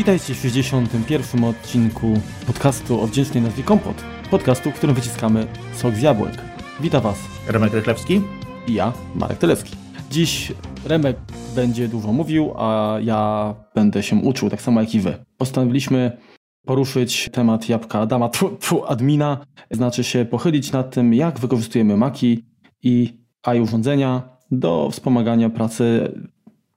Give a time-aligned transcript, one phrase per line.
[0.00, 1.44] Witajcie w 61.
[1.44, 2.14] odcinku
[2.46, 4.04] podcastu o wdzięcznej nazwie Kompot.
[4.30, 6.34] Podcastu, w którym wyciskamy sok z jabłek.
[6.80, 7.18] Witam Was.
[7.48, 8.20] Remek Rychlewski.
[8.66, 9.76] I ja, Marek Telewski.
[10.10, 10.52] Dziś
[10.84, 11.16] Remek
[11.54, 15.24] będzie dużo mówił, a ja będę się uczył, tak samo jak i Wy.
[15.36, 16.18] Postanowiliśmy
[16.66, 22.44] poruszyć temat jabłka Adama, tu, tu admina, znaczy się pochylić nad tym, jak wykorzystujemy Maki
[22.82, 26.14] i AI urządzenia do wspomagania pracy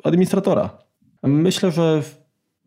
[0.04, 0.78] administratora.
[1.24, 2.02] Myślę, że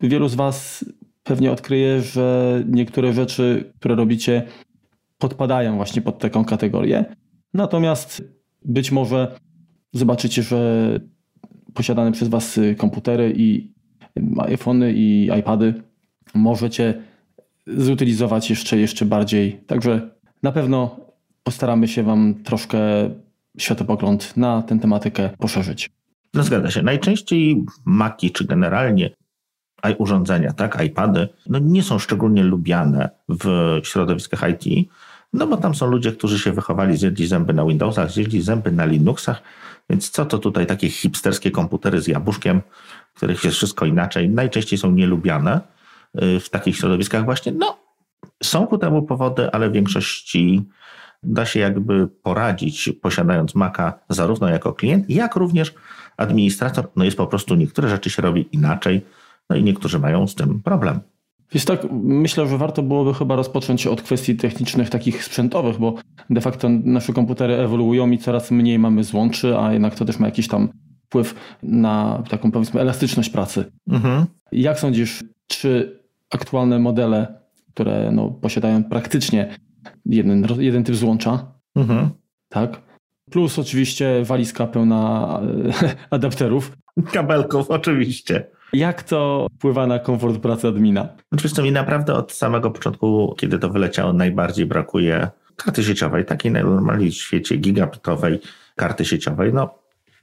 [0.01, 0.85] wielu z Was
[1.23, 4.43] pewnie odkryje, że niektóre rzeczy, które robicie,
[5.17, 7.05] podpadają właśnie pod taką kategorię.
[7.53, 8.23] Natomiast
[8.65, 9.39] być może
[9.93, 10.89] zobaczycie, że
[11.73, 13.73] posiadane przez Was komputery i
[14.39, 15.73] iPhony i iPady
[16.33, 17.01] możecie
[17.67, 19.53] zutylizować jeszcze, jeszcze bardziej.
[19.67, 20.09] Także
[20.43, 20.99] na pewno
[21.43, 22.79] postaramy się Wam troszkę
[23.57, 25.89] światopogląd na tę tematykę poszerzyć.
[26.33, 26.81] No zgadza się.
[26.81, 29.09] Najczęściej Maki, czy generalnie
[29.97, 34.89] urządzenia, tak, iPady, no nie są szczególnie lubiane w środowiskach IT,
[35.33, 38.85] no bo tam są ludzie, którzy się wychowali, zjedli zęby na Windowsach, zjedli zęby na
[38.85, 39.41] Linuxach,
[39.89, 42.61] więc co to tutaj takie hipsterskie komputery z jabłuszkiem,
[43.13, 45.61] w których jest wszystko inaczej, najczęściej są nielubiane
[46.21, 47.51] y, w takich środowiskach właśnie.
[47.51, 47.77] No,
[48.43, 50.63] są ku temu powody, ale w większości
[51.23, 55.73] da się jakby poradzić, posiadając Maca zarówno jako klient, jak również
[56.17, 56.87] administrator.
[56.95, 59.05] No jest po prostu niektóre rzeczy się robi inaczej,
[59.49, 60.99] no i niektórzy mają z tym problem.
[61.51, 65.95] Więc tak, myślę, że warto byłoby chyba rozpocząć od kwestii technicznych, takich sprzętowych, bo
[66.29, 70.25] de facto nasze komputery ewoluują i coraz mniej mamy złączy, a jednak to też ma
[70.25, 70.69] jakiś tam
[71.05, 73.71] wpływ na taką powiedzmy elastyczność pracy.
[73.87, 74.25] Mhm.
[74.51, 75.99] Jak sądzisz, czy
[76.31, 77.39] aktualne modele,
[77.73, 79.55] które no, posiadają praktycznie
[80.05, 82.09] jeden, jeden typ złącza, mhm.
[82.49, 82.81] tak?
[83.31, 85.39] Plus oczywiście walizka pełna
[86.09, 86.77] adapterów.
[87.11, 88.47] Kabelków, oczywiście.
[88.73, 91.07] Jak to wpływa na komfort pracy admina?
[91.31, 97.11] Oczywiście mi naprawdę od samego początku, kiedy to wyleciało, najbardziej brakuje karty sieciowej, takiej najnormalniej
[97.11, 98.39] w świecie gigabitowej
[98.75, 99.53] karty sieciowej.
[99.53, 99.69] No,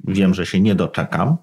[0.04, 1.36] wiem, że się nie doczekam.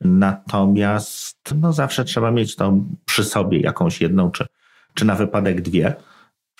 [0.00, 4.46] Natomiast no, zawsze trzeba mieć to przy sobie jakąś jedną, czy,
[4.94, 5.94] czy na wypadek dwie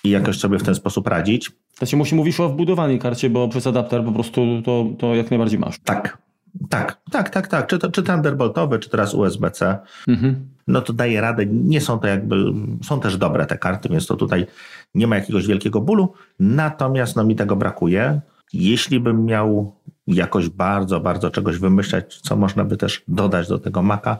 [0.03, 1.51] i jakoś sobie w ten sposób radzić.
[1.79, 5.31] To się musi mówić o wbudowanej karcie, bo przez adapter po prostu to, to jak
[5.31, 5.79] najbardziej masz.
[5.79, 6.17] Tak,
[6.69, 7.67] tak, tak, tak, tak.
[7.67, 9.77] Czy, to, czy Thunderboltowy, czy teraz USB-C.
[10.07, 10.47] Mhm.
[10.67, 11.45] No to daje radę.
[11.45, 12.35] Nie są to jakby,
[12.83, 14.45] są też dobre te karty, więc to tutaj
[14.95, 16.13] nie ma jakiegoś wielkiego bólu.
[16.39, 18.21] Natomiast no mi tego brakuje.
[18.53, 19.75] Jeśli bym miał
[20.07, 24.17] jakoś bardzo, bardzo czegoś wymyślać, co można by też dodać do tego Maca,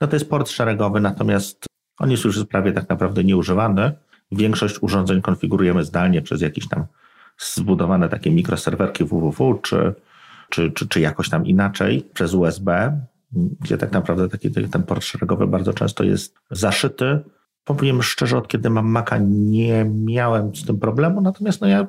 [0.00, 1.66] no to jest port szeregowy, natomiast
[1.98, 3.92] on jest już prawie tak naprawdę nieużywany.
[4.32, 6.84] Większość urządzeń konfigurujemy zdalnie przez jakieś tam
[7.38, 9.94] zbudowane takie mikroserwerki www, czy
[10.56, 13.00] czy, czy, czy jakoś tam inaczej przez USB,
[13.32, 17.20] gdzie tak naprawdę taki ten port szeregowy bardzo często jest zaszyty.
[17.64, 21.86] Powiem szczerze, od kiedy mam Maca nie miałem z tym problemu, natomiast no ja,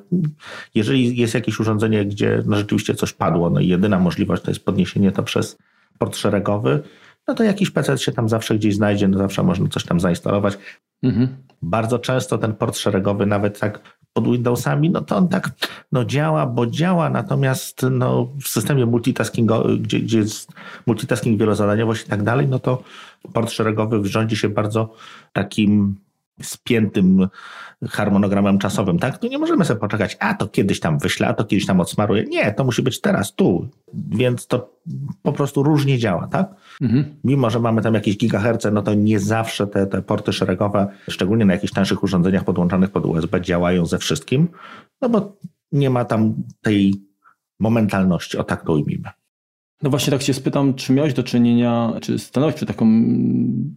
[0.74, 4.64] jeżeli jest jakieś urządzenie, gdzie no rzeczywiście coś padło, no i jedyna możliwość to jest
[4.64, 5.58] podniesienie to przez
[5.98, 6.82] port szeregowy,
[7.28, 10.58] no to jakiś PC się tam zawsze gdzieś znajdzie, no zawsze można coś tam zainstalować.
[11.02, 11.28] Mhm.
[11.62, 15.50] Bardzo często ten port szeregowy, nawet tak pod Windowsami, no to on tak
[15.92, 20.52] no działa, bo działa, natomiast no, w systemie multitaskingowym, gdzie, gdzie jest
[20.86, 22.82] multitasking, wielozadaniowość i tak dalej, no to
[23.32, 24.94] port szeregowy rządzi się bardzo
[25.32, 25.96] takim
[26.42, 27.28] spiętym
[27.88, 29.22] harmonogramem czasowym, tak?
[29.22, 32.24] No nie możemy sobie poczekać, a to kiedyś tam wyślę, a to kiedyś tam odsmaruję.
[32.24, 33.68] Nie, to musi być teraz, tu.
[33.94, 34.78] Więc to
[35.22, 36.54] po prostu różnie działa, tak?
[36.80, 37.04] Mhm.
[37.24, 41.44] Mimo, że mamy tam jakieś gigaherce, no to nie zawsze te, te porty szeregowe, szczególnie
[41.44, 44.48] na jakichś tańszych urządzeniach podłączonych pod USB, działają ze wszystkim,
[45.00, 45.36] no bo
[45.72, 46.94] nie ma tam tej
[47.60, 49.10] momentalności, o tak to ujmijmy.
[49.82, 52.86] No właśnie tak się spytam, czy miałeś do czynienia, czy stanąłeś przed taką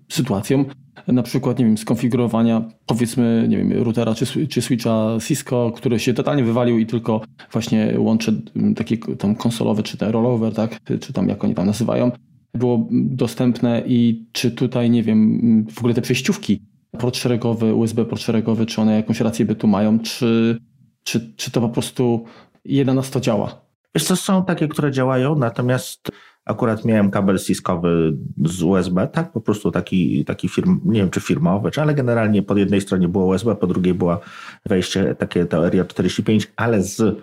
[0.09, 0.65] sytuacją,
[1.07, 6.13] na przykład, nie wiem, skonfigurowania powiedzmy, nie wiem, routera czy, czy switcha Cisco, który się
[6.13, 7.21] totalnie wywalił i tylko
[7.51, 8.33] właśnie łącze
[8.75, 12.11] takie tam konsolowe, czy te rollover, tak, czy tam jak oni tam nazywają,
[12.53, 16.61] było dostępne i czy tutaj, nie wiem, w ogóle te przejściówki,
[16.99, 20.57] port szeregowy, USB port szeregowy, czy one jakąś rację bytu mają, czy,
[21.03, 22.23] czy, czy to po prostu
[22.65, 23.60] jeden na sto działa?
[23.95, 26.11] Wiesz co, są takie, które działają, natomiast
[26.45, 31.21] akurat miałem kabel siskowy z USB, tak, po prostu taki, taki firm, nie wiem czy
[31.21, 34.19] firmowy, czy, ale generalnie po jednej stronie było USB, po drugiej było
[34.65, 37.17] wejście takie to RJ45, ale z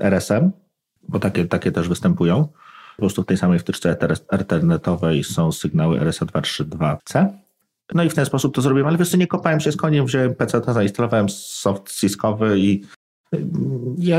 [0.00, 0.50] RSM,
[1.08, 2.48] bo takie, takie też występują.
[2.96, 3.96] Po prostu w tej samej wtyczce
[4.30, 7.28] ethernetowej są sygnały RSA232C.
[7.94, 10.06] No i w ten sposób to zrobiłem, ale wiesz co, nie kopałem się z koniem,
[10.06, 12.84] wziąłem PC, zainstalowałem soft siskowy i
[13.98, 14.18] ja,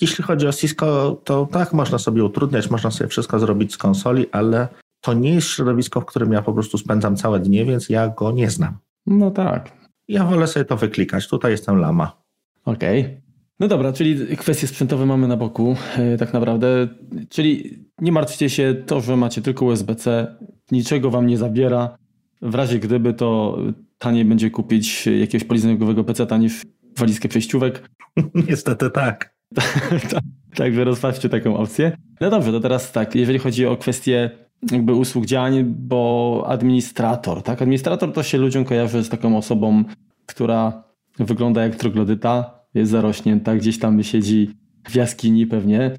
[0.00, 4.26] jeśli chodzi o Cisco, to tak, można sobie utrudniać, można sobie wszystko zrobić z konsoli,
[4.32, 4.68] ale
[5.00, 8.32] to nie jest środowisko, w którym ja po prostu spędzam całe dnie, więc ja go
[8.32, 8.78] nie znam.
[9.06, 9.72] No tak.
[10.08, 11.28] Ja wolę sobie to wyklikać.
[11.28, 12.22] Tutaj jestem lama.
[12.64, 13.00] Okej.
[13.00, 13.20] Okay.
[13.60, 16.88] No dobra, czyli kwestie sprzętowe mamy na boku, yy, tak naprawdę.
[17.28, 20.36] Czyli nie martwcie się, to, że macie tylko USB-C,
[20.70, 21.98] niczego wam nie zabiera.
[22.42, 23.58] W razie gdyby, to
[23.98, 26.62] taniej będzie kupić jakiegoś polizingowego PC niż
[26.98, 27.90] walizkę przejściówek.
[28.48, 29.34] Niestety tak.
[30.56, 31.96] Także rozważcie taką opcję.
[32.20, 34.30] No dobrze, to teraz tak, jeżeli chodzi o kwestię
[34.72, 37.62] jakby usług działań, bo administrator, tak?
[37.62, 39.84] Administrator to się ludziom kojarzy z taką osobą,
[40.26, 40.84] która
[41.18, 44.50] wygląda jak troglodyta, jest zarośnięta, gdzieś tam siedzi
[44.88, 45.90] w jaskini pewnie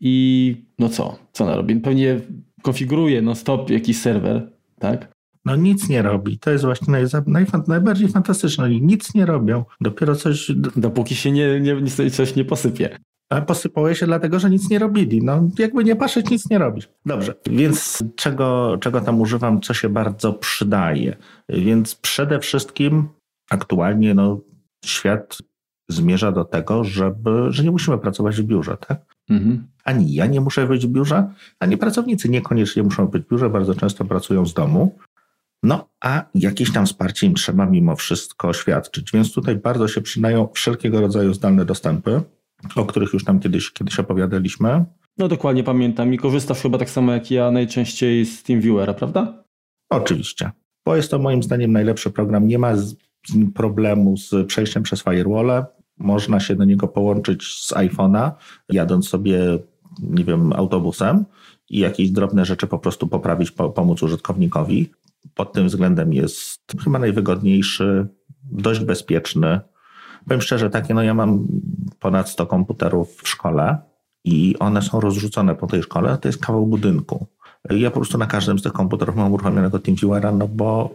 [0.00, 1.76] i no co, co ona robi?
[1.76, 2.20] Pewnie
[2.62, 5.15] konfiguruje no stop jakiś serwer, tak?
[5.46, 6.38] No nic nie robi.
[6.38, 8.64] To jest właśnie naj, najbardziej fantastyczne.
[8.64, 9.64] Oni nic nie robią.
[9.80, 10.52] Dopiero coś...
[10.76, 12.98] Dopóki się nie, nie, coś nie posypie.
[13.30, 15.22] A posypało się dlatego, że nic nie robili.
[15.22, 16.88] No jakby nie patrzeć, nic nie robisz.
[17.06, 21.16] Dobrze, więc czego, czego tam używam, co się bardzo przydaje?
[21.48, 23.08] Więc przede wszystkim
[23.50, 24.40] aktualnie no,
[24.84, 25.38] świat
[25.88, 29.16] zmierza do tego, żeby, że nie musimy pracować w biurze, tak?
[29.30, 29.66] Mhm.
[29.84, 33.74] Ani ja nie muszę być w biurze, ani pracownicy niekoniecznie muszą być w biurze, bardzo
[33.74, 34.98] często pracują z domu.
[35.66, 39.12] No, a jakieś tam wsparcie im trzeba mimo wszystko świadczyć.
[39.12, 42.20] Więc tutaj bardzo się przydają wszelkiego rodzaju zdalne dostępy,
[42.76, 44.84] o których już tam kiedyś, kiedyś opowiadaliśmy.
[45.18, 49.44] No dokładnie pamiętam i korzystasz chyba tak samo jak ja najczęściej z TeamViewera, prawda?
[49.90, 50.50] Oczywiście,
[50.84, 52.48] bo jest to moim zdaniem najlepszy program.
[52.48, 52.72] Nie ma
[53.54, 55.64] problemu z przejściem przez firewall.
[55.98, 58.30] Można się do niego połączyć z iPhone'a,
[58.68, 59.58] jadąc sobie,
[60.00, 61.24] nie wiem, autobusem
[61.70, 64.90] i jakieś drobne rzeczy po prostu poprawić, pomóc użytkownikowi
[65.36, 68.06] pod tym względem jest chyba najwygodniejszy,
[68.42, 69.60] dość bezpieczny.
[70.24, 71.46] Powiem szczerze, takie, no ja mam
[72.00, 73.78] ponad 100 komputerów w szkole
[74.24, 77.26] i one są rozrzucone po tej szkole, to jest kawał budynku.
[77.70, 80.94] Ja po prostu na każdym z tych komputerów mam uruchomionego TeamViewera, no bo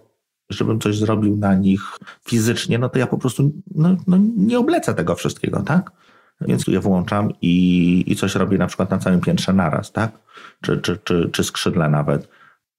[0.50, 1.82] żebym coś zrobił na nich
[2.28, 5.92] fizycznie, no to ja po prostu no, no nie oblecę tego wszystkiego, tak?
[6.42, 10.12] Więc je włączam i, i coś robię na przykład na całym piętrze naraz, tak?
[10.62, 12.30] Czy, czy, czy, czy skrzydle nawet.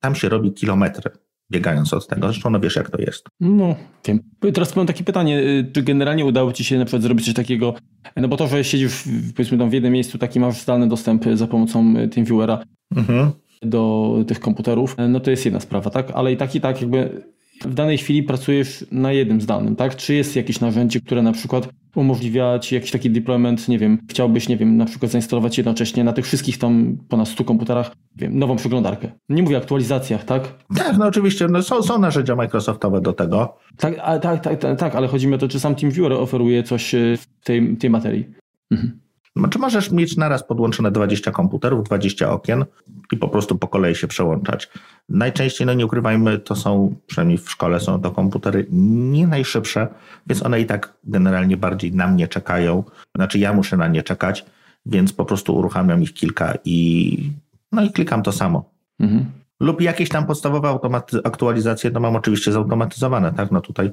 [0.00, 1.11] Tam się robi kilometry
[1.52, 2.26] biegając od tego.
[2.26, 3.28] Zresztą no wiesz, jak to jest.
[3.40, 3.75] No,
[4.06, 4.20] wiem.
[4.54, 7.75] Teraz mam takie pytanie, y, czy generalnie udało Ci się na przykład zrobić coś takiego,
[8.16, 9.04] no bo to, że siedzisz
[9.37, 12.64] powiedzmy tam w jednym miejscu, taki masz zdalny dostęp za pomocą y, TeamViewera
[12.96, 13.31] mhm.
[13.62, 16.10] do tych komputerów, no to jest jedna sprawa, tak?
[16.14, 17.22] Ale i tak i tak jakby
[17.64, 19.97] w danej chwili pracujesz na jednym zdalnym, tak?
[19.97, 24.49] Czy jest jakieś narzędzie, które na przykład umożliwia ci jakiś taki deployment, nie wiem, chciałbyś,
[24.49, 28.56] nie wiem, na przykład zainstalować jednocześnie na tych wszystkich tam ponad 100 komputerach, wiem, nową
[28.56, 29.12] przeglądarkę.
[29.29, 30.64] Nie mówię o aktualizacjach, tak?
[30.76, 33.56] Tak, no oczywiście, no są, są narzędzia Microsoftowe do tego.
[33.76, 36.62] Tak, a, tak, tak, tak, tak, ale chodzi mi o to, czy sam TeamViewer oferuje
[36.62, 38.25] coś e, w tej, tej materii.
[38.70, 39.01] Mhm.
[39.37, 42.64] No, czy możesz mieć naraz podłączone 20 komputerów, 20 okien
[43.12, 44.70] i po prostu po kolei się przełączać.
[45.08, 49.88] Najczęściej, no nie ukrywajmy, to są, przynajmniej w szkole są to komputery nie najszybsze,
[50.26, 52.84] więc one i tak generalnie bardziej na mnie czekają.
[53.17, 54.44] Znaczy ja muszę na nie czekać,
[54.87, 57.31] więc po prostu uruchamiam ich kilka i
[57.73, 58.70] no i klikam to samo.
[59.00, 59.25] Mhm.
[59.61, 63.50] Lub jakieś tam podstawowe automaty- aktualizacje, no mam oczywiście zautomatyzowane, tak?
[63.50, 63.90] No tutaj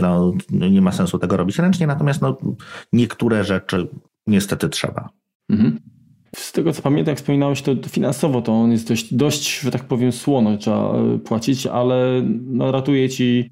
[0.00, 2.36] no, nie ma sensu tego robić ręcznie, natomiast no,
[2.92, 3.88] niektóre rzeczy
[4.26, 5.08] niestety trzeba.
[5.50, 5.78] Mhm.
[6.36, 9.84] Z tego co pamiętam, jak wspominałeś, to finansowo to on jest dość, dość że tak
[9.84, 13.50] powiem, słono trzeba e, płacić, ale no, ratuje ci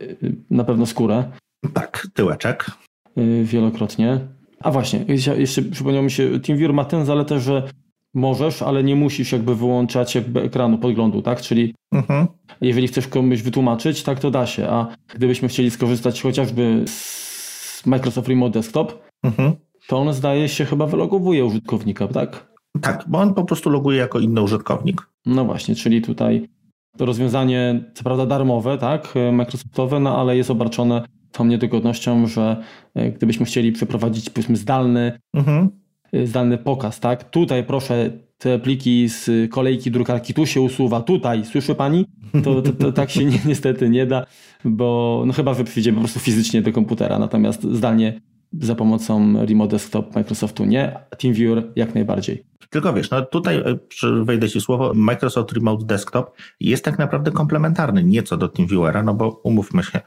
[0.00, 0.06] e,
[0.50, 1.24] na pewno skórę.
[1.72, 2.70] Tak, tyłeczek.
[3.16, 4.20] E, wielokrotnie.
[4.60, 5.04] A właśnie,
[5.36, 7.70] jeszcze przypomniał mi się, TeamViewer ma tę zaletę, że
[8.14, 11.40] możesz, ale nie musisz jakby wyłączać jakby ekranu podglądu, tak?
[11.40, 12.26] Czyli mhm.
[12.60, 18.28] jeżeli chcesz komuś wytłumaczyć, tak to da się, a gdybyśmy chcieli skorzystać chociażby z Microsoft
[18.28, 22.48] Remote Desktop, mhm to on zdaje się chyba wylogowuje użytkownika, tak?
[22.80, 25.02] Tak, bo on po prostu loguje jako inny użytkownik.
[25.26, 26.48] No właśnie, czyli tutaj
[26.96, 31.02] to rozwiązanie, co prawda darmowe, tak, Microsoftowe, no ale jest obarczone
[31.32, 32.56] tą niedogodnością, że
[32.94, 35.68] e, gdybyśmy chcieli przeprowadzić powiedzmy zdalny, mhm.
[36.12, 41.44] E, zdalny pokaz, tak, tutaj proszę te pliki z kolejki drukarki tu się usuwa, tutaj,
[41.44, 42.06] słyszy pani?
[42.44, 44.26] To, to, to tak się ni niestety nie da,
[44.64, 48.20] bo no chyba, że przyjdziemy po prostu fizycznie do komputera, natomiast zdalnie
[48.52, 52.44] za pomocą Remote Desktop Microsoftu nie, TeamViewer jak najbardziej.
[52.70, 53.78] Tylko wiesz, no tutaj e,
[54.24, 59.40] wejdę Ci słowo, Microsoft Remote Desktop jest tak naprawdę komplementarny nieco do TeamViewera, no bo
[59.42, 60.00] umówmy się,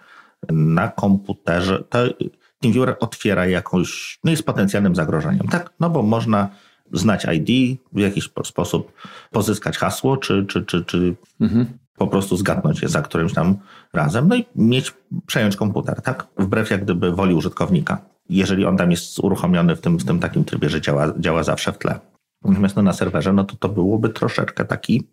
[0.52, 2.00] na komputerze to
[2.60, 5.74] TeamViewer otwiera jakąś, no jest potencjalnym zagrożeniem, tak?
[5.80, 6.50] No bo można
[6.94, 8.94] znać ID, w jakiś sposób
[9.32, 11.66] pozyskać hasło, czy, czy, czy, czy mhm.
[11.98, 13.56] po prostu zgadnąć je za którymś tam
[13.94, 14.94] razem, no i mieć,
[15.26, 16.28] przejąć komputer, tak?
[16.38, 20.44] Wbrew jak gdyby woli użytkownika jeżeli on tam jest uruchomiony w tym, w tym takim
[20.44, 22.00] trybie, że działa, działa zawsze w tle.
[22.44, 25.08] Natomiast no, na serwerze, no to to byłoby troszeczkę taki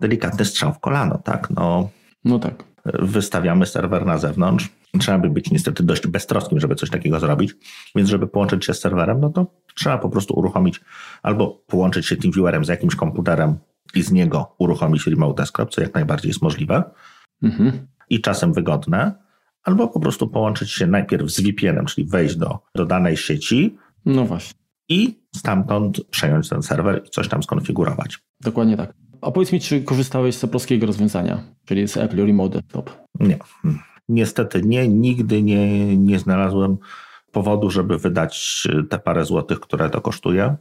[0.00, 1.50] delikatny strzał w kolano, tak?
[1.50, 1.88] No,
[2.24, 2.64] no tak.
[2.84, 4.68] Wystawiamy serwer na zewnątrz.
[4.98, 7.54] Trzeba by być niestety dość beztroskim, żeby coś takiego zrobić.
[7.94, 10.80] Więc żeby połączyć się z serwerem, no to trzeba po prostu uruchomić
[11.22, 13.58] albo połączyć się TeamViewerem z jakimś komputerem
[13.94, 16.82] i z niego uruchomić Remote Desktop, co jak najbardziej jest możliwe
[17.42, 17.86] mhm.
[18.10, 19.14] i czasem wygodne,
[19.64, 23.76] albo po prostu połączyć się najpierw z VPN-em, czyli wejść do, do danej sieci.
[24.06, 24.60] No właśnie.
[24.88, 28.18] I stamtąd przejąć ten serwer i coś tam skonfigurować.
[28.40, 28.94] Dokładnie tak.
[29.20, 32.90] A powiedz mi, czy korzystałeś z polskiego rozwiązania, czyli z Apple Remote Desktop?
[33.20, 33.38] Nie.
[34.08, 36.76] Niestety nie, nigdy nie, nie znalazłem
[37.32, 40.56] powodu, żeby wydać te parę złotych, które to kosztuje.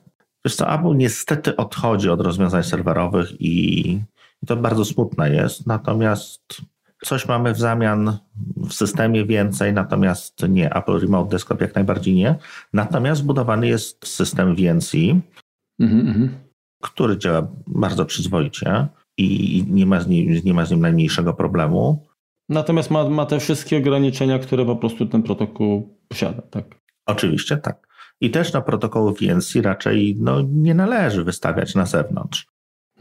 [0.46, 4.02] Wiesz co, Apple niestety odchodzi od rozwiązań serwerowych i
[4.48, 6.62] to bardzo smutne jest, natomiast
[7.04, 8.18] coś mamy w zamian
[8.58, 12.36] w systemie więcej, natomiast nie, Apple Remote Desktop jak najbardziej nie.
[12.74, 14.94] Natomiast zbudowany jest system VNC,
[15.80, 16.30] mm -hmm.
[16.84, 18.88] który działa bardzo przyzwoicie
[19.18, 22.06] i nie ma z nim, nie ma z nim najmniejszego problemu.
[22.50, 26.66] Natomiast ma, ma te wszystkie ograniczenia, które po prostu ten protokół posiada, tak?
[27.06, 27.88] Oczywiście, tak.
[28.22, 32.48] I też na protokoły VNC raczej no, nie należy wystawiać na zewnątrz.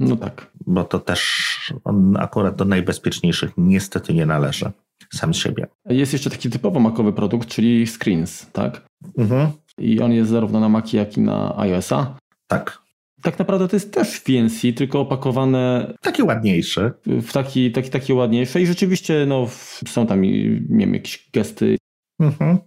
[0.01, 0.51] No tak.
[0.67, 4.71] Bo to też on akurat do najbezpieczniejszych niestety nie należy
[5.13, 5.67] sam z siebie.
[5.89, 8.87] Jest jeszcze taki typowo makowy produkt, czyli Screens, tak?
[9.19, 9.51] Mhm.
[9.79, 12.17] I on jest zarówno na Maci, jak i na iOS-a.
[12.47, 12.79] Tak.
[13.23, 15.95] Tak naprawdę to jest też VNC, tylko opakowane.
[16.03, 16.93] Taki ładniejszy.
[17.07, 18.61] W taki, taki, taki ładniejszy.
[18.61, 19.47] I rzeczywiście no,
[19.89, 21.77] są tam nie wiem, jakieś gesty.
[22.21, 22.59] Mhm.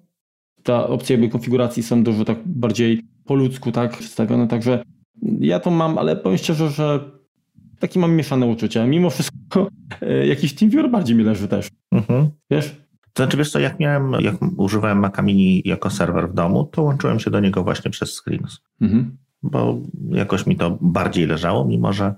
[0.63, 4.83] Ta opcja jakby konfiguracji są dużo tak bardziej po ludzku tak przedstawione, także
[5.39, 7.11] ja to mam, ale powiem szczerze, że
[7.81, 8.87] takie mam mieszane uczucia.
[8.87, 9.69] Mimo wszystko
[10.01, 11.69] e, jakiś TeamViewer bardziej mi leży też.
[11.91, 12.29] Mhm.
[12.51, 12.75] Wiesz?
[13.13, 16.83] To znaczy, wiesz co, jak miałem, jak używałem Maca Mini jako serwer w domu, to
[16.83, 18.61] łączyłem się do niego właśnie przez Screens.
[18.81, 19.17] Mhm.
[19.43, 19.77] Bo
[20.09, 22.13] jakoś mi to bardziej leżało, mimo że,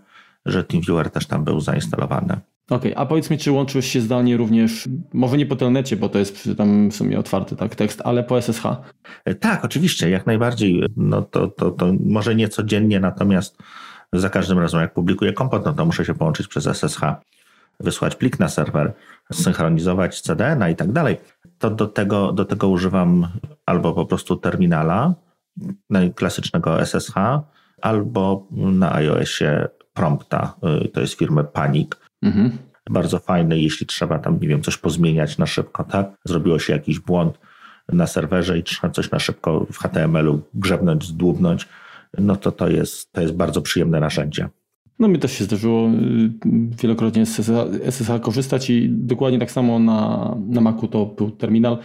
[0.46, 2.38] że TeamViewer też tam był zainstalowany.
[2.70, 6.10] Okej, okay, a powiedz mi, czy łączyłeś się zdalnie również, może nie po telnecie, bo
[6.10, 8.66] to jest tam w sumie otwarty tak, tekst, ale po SSH?
[9.26, 10.84] E, tak, oczywiście, jak najbardziej.
[10.98, 13.58] No to, to, to może nie codziennie, natomiast
[14.14, 17.02] za każdym razem jak publikuję kompot, no to muszę się połączyć przez SSH,
[17.80, 18.94] wysłać plik na serwer,
[19.34, 21.18] synchronizować CDN i tak dalej.
[21.60, 23.28] To do tego, do tego używam
[23.66, 25.14] albo po prostu terminala
[26.16, 27.14] klasycznego SSH,
[27.82, 30.56] albo na iOSie prompta,
[30.86, 31.92] y, to jest firmy Panic.
[32.22, 32.58] Mhm.
[32.90, 36.08] Bardzo fajny, jeśli trzeba tam, nie wiem, coś pozmieniać na szybko, tak?
[36.26, 37.40] Zrobiło się jakiś błąd
[37.92, 41.68] na serwerze i trzeba coś na szybko w HTML-u grzebnąć, zdłubnąć,
[42.18, 44.50] no to to jest, to jest bardzo przyjemne narzędzie.
[45.00, 46.32] No mi też się zdarzyło y,
[46.82, 47.52] wielokrotnie z
[47.84, 51.78] SSH korzystać i dokładnie tak samo na, na Macu to był terminal.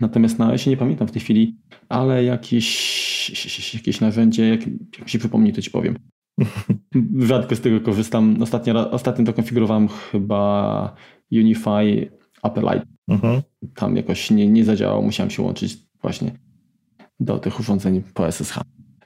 [0.00, 1.56] Natomiast na się nie pamiętam w tej chwili,
[1.88, 4.60] ale jakieś, jakieś narzędzie, jak,
[4.98, 5.98] jak się przypomni, to ci powiem.
[7.18, 8.42] Rzadko z tego korzystam.
[8.42, 10.94] Ostatnio, ostatnio to konfigurowałem chyba
[11.32, 12.10] Unify
[12.42, 12.86] Upperlight.
[13.08, 13.42] Mhm.
[13.74, 16.32] Tam jakoś nie, nie zadziałało, musiałem się łączyć właśnie
[17.20, 18.58] do tych urządzeń po SSH.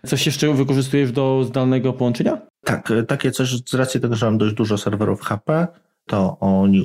[0.06, 2.40] Coś jeszcze wykorzystujesz do zdalnego połączenia?
[2.64, 5.66] Tak, e, takie coś, z racji tego, że mam dość dużo serwerów HP,
[6.06, 6.82] to oni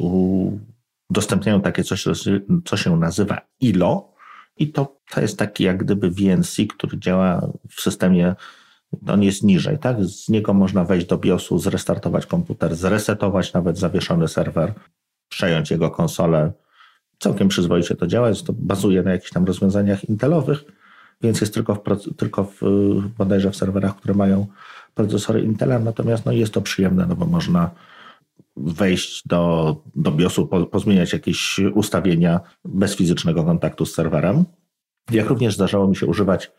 [1.09, 2.05] udostępniają takie coś,
[2.65, 4.13] co się nazywa ILO
[4.57, 8.35] i to, to jest taki jak gdyby VNC, który działa w systemie,
[9.07, 10.05] on jest niżej, tak?
[10.05, 14.73] Z niego można wejść do BIOSu, zrestartować komputer, zresetować nawet zawieszony serwer,
[15.29, 16.51] przejąć jego konsolę.
[17.19, 20.65] Całkiem przyzwoicie to działa, jest to bazuje na jakichś tam rozwiązaniach intelowych,
[21.21, 21.81] więc jest tylko w,
[22.17, 22.61] tylko w,
[23.17, 24.47] bodajże w serwerach, które mają
[24.95, 27.71] procesory Intela, natomiast no jest to przyjemne, no bo można
[28.57, 34.45] wejść do, do BIOSu, po, pozmieniać jakieś ustawienia bez fizycznego kontaktu z serwerem.
[35.11, 36.51] Jak również zdarzało mi się używać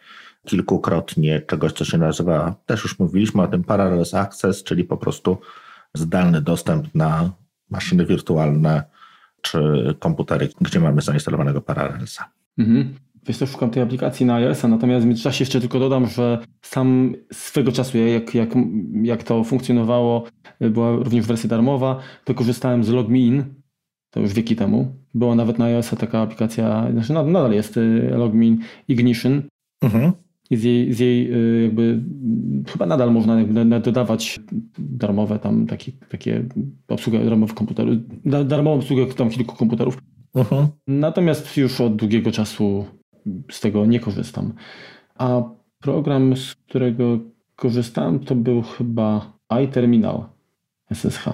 [0.47, 5.39] kilkukrotnie czegoś, co się nazywa, też już mówiliśmy o tym, Parallels Access, czyli po prostu
[5.95, 7.31] zdalny dostęp na
[7.71, 8.85] maszyny wirtualne
[9.43, 12.29] czy komputery, gdzie mamy zainstalowanego Parallelsa.
[12.59, 12.95] Mhm.
[13.29, 17.15] Wiesz co, szukam tej aplikacji na iOS-a, natomiast w międzyczasie jeszcze tylko dodam, że sam
[17.33, 18.55] swego czasu, jak, jak,
[19.03, 20.25] jak to funkcjonowało,
[20.61, 23.45] była również wersja darmowa, to korzystałem z LogMeIn,
[24.11, 24.95] to już wieki temu.
[25.15, 29.43] Była nawet na iOS-a taka aplikacja, znaczy nadal jest y, LogMeIn Ignition.
[29.83, 30.13] Mhm.
[30.51, 32.03] I z jej, z jej y, jakby,
[32.69, 34.41] chyba nadal można jakby dodawać
[34.79, 36.45] darmowe tam takie, takie
[36.89, 39.99] obsługę darmowych komputerów, darmową obsługę tam kilku komputerów.
[40.35, 40.67] Uh-huh.
[40.87, 42.85] Natomiast już od długiego czasu
[43.51, 44.53] z tego nie korzystam.
[45.15, 45.43] A
[45.81, 47.19] program, z którego
[47.57, 49.33] korzystałem, to był chyba
[49.65, 50.25] iTerminal
[50.93, 51.25] SSH,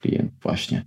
[0.00, 0.84] klient właśnie.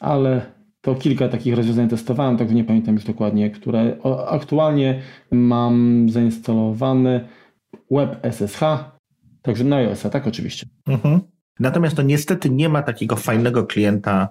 [0.00, 0.42] Ale
[0.80, 3.96] to kilka takich rozwiązań testowałem, także nie pamiętam już dokładnie, które
[4.28, 5.00] aktualnie
[5.30, 7.28] mam zainstalowany
[7.90, 8.62] Web SSH
[9.42, 10.66] Także na iOS-a, tak oczywiście.
[10.86, 11.20] Mhm.
[11.60, 14.28] Natomiast to niestety nie ma takiego fajnego klienta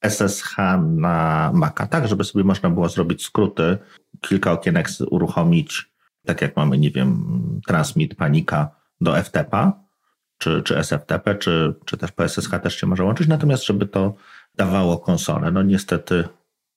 [0.00, 3.78] SSH na Maca, tak, żeby sobie można było zrobić skróty,
[4.20, 5.92] kilka okienek uruchomić,
[6.26, 9.72] tak jak mamy, nie wiem, Transmit, Panika do FTP-a,
[10.38, 14.14] czy, czy SFTP, czy, czy też po SSH też się może łączyć, natomiast żeby to
[14.54, 15.50] dawało konsolę.
[15.50, 16.24] No niestety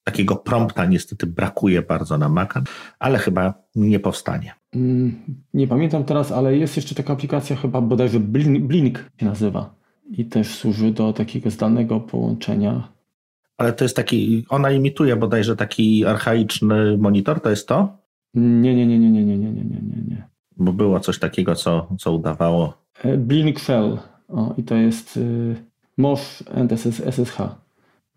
[0.04, 2.62] takiego prompta niestety brakuje bardzo na Maca,
[3.00, 4.54] ale chyba nie powstanie.
[4.76, 5.22] Mm,
[5.54, 9.76] nie pamiętam teraz, ale jest jeszcze taka aplikacja chyba bodajże Blink się nazywa
[10.12, 12.88] i też służy do takiego zdalnego połączenia.
[13.62, 17.98] Ale to jest taki, ona imituje bodajże taki archaiczny monitor, to jest to?
[18.34, 20.28] Nie, nie, nie, nie, nie, nie, nie, nie, nie, nie.
[20.58, 22.74] Bo było coś takiego, co, co udawało.
[23.04, 23.98] E, Blink Shell.
[24.28, 25.56] O, i to jest y,
[25.98, 27.38] MOS and SSH.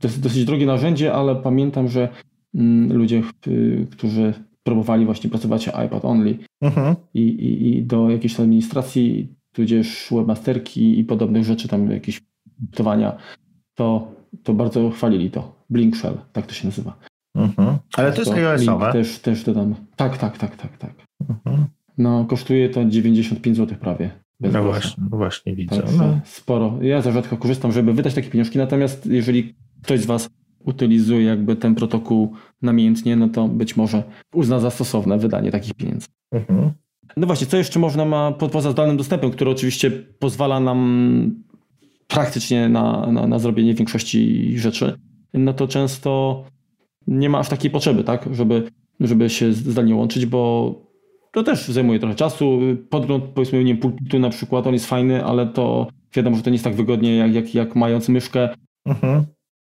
[0.00, 2.08] To jest dosyć drogie narzędzie, ale pamiętam, że
[2.54, 6.96] mm, ludzie, y, którzy próbowali właśnie pracować iPad only mhm.
[7.14, 12.20] i, i, i do jakiejś administracji, tudzież webmasterki i podobnych rzeczy, tam jakieś
[12.56, 13.16] projektowania,
[13.74, 15.64] to, to bardzo chwalili to.
[15.70, 16.96] Blink Shell, tak to się nazywa.
[17.34, 17.78] Mhm.
[17.96, 18.92] Ale to jest iOS-owe.
[18.92, 19.74] Też, też dodam.
[19.96, 20.92] Tak, tak, tak, tak, tak.
[21.30, 21.66] Mhm.
[21.98, 24.10] No, kosztuje to 95 zł prawie.
[24.40, 25.82] no właśnie, właśnie widzę.
[25.98, 26.20] no.
[26.24, 26.78] Sporo.
[26.82, 31.56] Ja za rzadko korzystam, żeby wydać takie pieniążki, natomiast jeżeli ktoś z Was utylizuje jakby
[31.56, 34.02] ten protokół namiętnie, no to być może
[34.34, 36.06] uzna za stosowne wydanie takich pieniędzy.
[36.32, 36.70] Mhm.
[37.16, 41.44] No właśnie, co jeszcze można ma poza zdalnym dostępem, który oczywiście pozwala nam
[42.14, 44.98] praktycznie na, na, na zrobienie większości rzeczy,
[45.34, 46.44] no to często
[47.06, 50.74] nie ma aż takiej potrzeby, tak, żeby, żeby się zdalnie łączyć, bo
[51.32, 52.60] to też zajmuje trochę czasu.
[52.90, 56.54] Podgląd, powiedzmy, nie pulpitu na przykład, on jest fajny, ale to wiadomo, że to nie
[56.54, 58.48] jest tak wygodnie, jak, jak, jak mając myszkę.
[58.86, 59.24] Mhm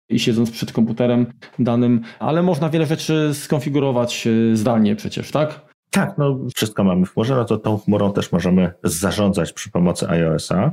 [0.09, 1.25] i siedząc przed komputerem
[1.59, 5.67] danym, ale można wiele rzeczy skonfigurować e, zdalnie przecież, tak?
[5.89, 10.09] Tak, no wszystko mamy w chmurze, no to tą chmurą też możemy zarządzać przy pomocy
[10.09, 10.71] iOS-a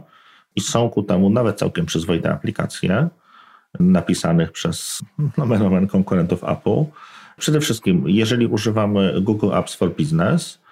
[0.57, 3.09] i są ku temu nawet całkiem przyzwoite aplikacje
[3.81, 5.03] napisanych przez
[5.38, 6.85] nomen omen konkurentów Apple.
[7.37, 10.62] Przede wszystkim, jeżeli używamy Google Apps for Business,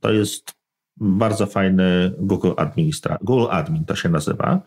[0.00, 0.52] to jest
[0.96, 4.60] bardzo fajny Google Administra Google Admin to się nazywa.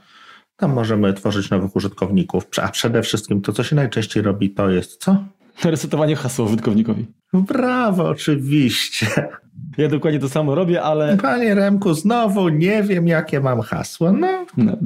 [0.55, 5.03] Tam możemy tworzyć nowych użytkowników, a przede wszystkim to, co się najczęściej robi, to jest
[5.03, 5.23] co?
[5.63, 7.05] Resetowanie hasła użytkownikowi.
[7.33, 9.29] Brawo, oczywiście.
[9.77, 11.17] Ja dokładnie to samo robię, ale.
[11.17, 14.11] Panie Remku, znowu nie wiem, jakie mam hasło.
[14.11, 14.77] No, no.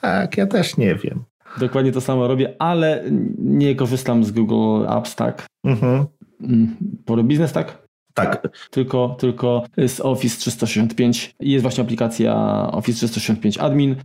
[0.00, 1.24] tak, ja też nie wiem.
[1.58, 3.04] Dokładnie to samo robię, ale
[3.38, 5.46] nie korzystam z Google Apps, tak?
[5.64, 6.04] Mhm.
[6.40, 7.82] Mm, Poro biznes, tak?
[8.14, 8.48] Tak.
[8.70, 11.34] Tylko, tylko z Office 365.
[11.40, 12.34] Jest właśnie aplikacja
[12.72, 13.96] Office 365 Admin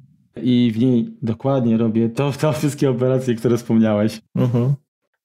[0.41, 4.21] i w niej dokładnie robię to, to wszystkie operacje, które wspomniałeś.
[4.35, 4.73] Mhm.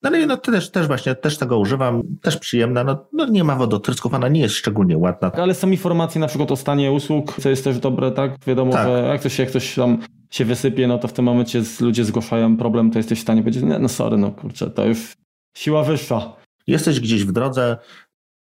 [0.03, 3.57] No ale no też, też właśnie, też tego używam, też przyjemna, no, no nie ma
[3.57, 5.33] wodotrysków, ona nie jest szczególnie ładna.
[5.33, 8.39] Ale są informacje na przykład o stanie usług, co jest też dobre, tak?
[8.47, 8.87] Wiadomo, tak.
[8.87, 9.99] że jak ktoś, jak ktoś tam
[10.31, 13.65] się wysypie, no to w tym momencie ludzie zgłaszają problem, to jesteś w stanie powiedzieć,
[13.81, 15.13] no sorry, no kurczę, to już
[15.57, 16.33] siła wyższa.
[16.67, 17.77] Jesteś gdzieś w drodze,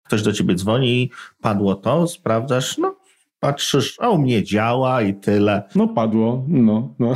[0.03, 2.95] ktoś do ciebie dzwoni, padło to, sprawdzasz, no
[3.39, 5.63] patrzysz, a u mnie działa i tyle.
[5.75, 6.95] No padło, no.
[6.99, 7.13] no.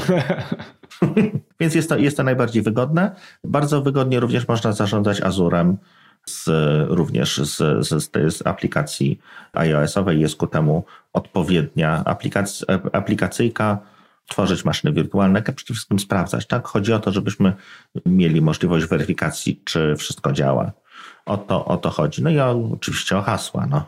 [1.64, 3.16] Więc jest to, jest to najbardziej wygodne.
[3.44, 5.78] Bardzo wygodnie również można zarządzać Azurem
[6.26, 6.50] z,
[6.90, 9.20] również z, z, z aplikacji
[9.54, 10.20] iOS-owej.
[10.20, 13.80] Jest ku temu odpowiednia aplikac, aplikacyjka,
[14.28, 16.48] tworzyć maszyny wirtualne, a przede wszystkim sprawdzać.
[16.48, 16.68] Tak?
[16.68, 17.54] Chodzi o to, żebyśmy
[18.06, 20.72] mieli możliwość weryfikacji, czy wszystko działa.
[21.26, 22.24] O to, o to chodzi.
[22.24, 23.68] No i o, oczywiście o hasła.
[23.70, 23.86] No.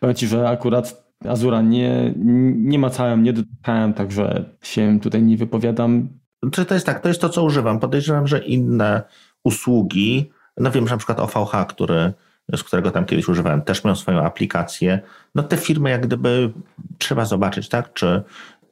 [0.00, 2.14] Powiem Ci, że akurat Azura nie,
[2.56, 6.21] nie macałem, nie dotykałem, także się tutaj nie wypowiadam.
[6.52, 7.80] Czy to jest tak, to jest to, co używam.
[7.80, 9.02] Podejrzewam, że inne
[9.44, 12.12] usługi, no wiem, że na przykład OVH, który,
[12.56, 15.00] z którego tam kiedyś używałem, też miał swoją aplikację.
[15.34, 16.52] No te firmy jak gdyby
[16.98, 18.22] trzeba zobaczyć, tak, czy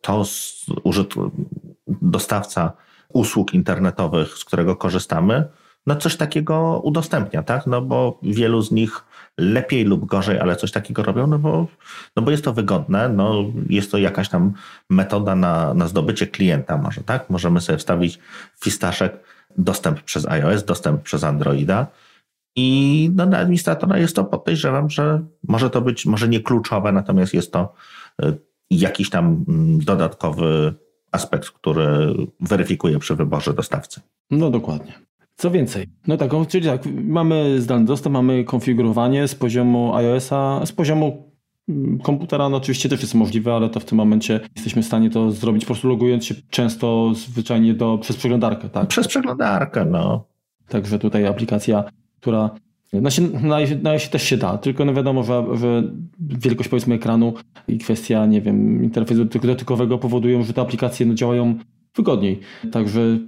[0.01, 0.25] to
[0.83, 1.15] użyt,
[1.87, 2.73] dostawca
[3.09, 5.49] usług internetowych, z którego korzystamy,
[5.87, 7.67] no coś takiego udostępnia, tak?
[7.67, 9.05] No bo wielu z nich
[9.39, 11.67] lepiej lub gorzej, ale coś takiego robią, no bo,
[12.17, 14.53] no bo jest to wygodne, no jest to jakaś tam
[14.91, 17.31] metoda na, na zdobycie klienta może, tak?
[17.31, 18.19] Możemy sobie wstawić
[18.61, 19.25] fistaszek
[19.59, 21.87] dostęp przez iOS, dostęp przez Androida
[22.57, 27.53] i no, administratora jest to, podejrzewam, że może to być, może nie kluczowe, natomiast jest
[27.53, 27.73] to
[28.23, 28.39] y,
[28.71, 30.75] jakiś tam mm, dodatkowy
[31.13, 34.01] aspekt, który weryfikuje przy wyborze dostawcy.
[34.31, 35.10] No dokładnie.
[35.41, 40.73] Co więcej, no tak, czyli tak, mamy zdalny dostęp, mamy konfigurowanie z poziomu iOS-a, z
[40.73, 41.33] poziomu
[41.69, 45.11] mm, komputera, no oczywiście też jest możliwe, ale to w tym momencie jesteśmy w stanie
[45.11, 48.87] to zrobić, po prostu logując się często zwyczajnie do, przez przeglądarkę, tak?
[48.87, 50.25] Przez przeglądarkę, no.
[50.69, 51.85] Także tutaj aplikacja,
[52.21, 52.51] która
[52.93, 55.83] Na, się, na, na się też się da, tylko no wiadomo, że, że
[56.21, 57.35] wielkość powiedzmy ekranu
[57.69, 61.55] i kwestia, nie wiem, interfejsu dotykowego powodują, że te aplikacje no, działają
[61.97, 62.41] wygodniej.
[62.73, 63.19] Także.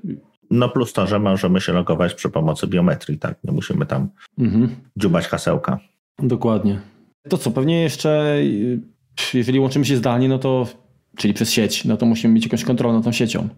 [0.53, 3.45] No plus to, że możemy się logować przy pomocy biometrii, tak?
[3.45, 4.69] Nie musimy tam mhm.
[4.97, 5.79] dziubać hasełka.
[6.19, 6.81] Dokładnie.
[7.29, 8.37] To co, pewnie jeszcze,
[9.35, 10.67] jeżeli łączymy się zdalnie, no to,
[11.17, 13.49] czyli przez sieć, no to musimy mieć jakąś kontrolę nad tą siecią.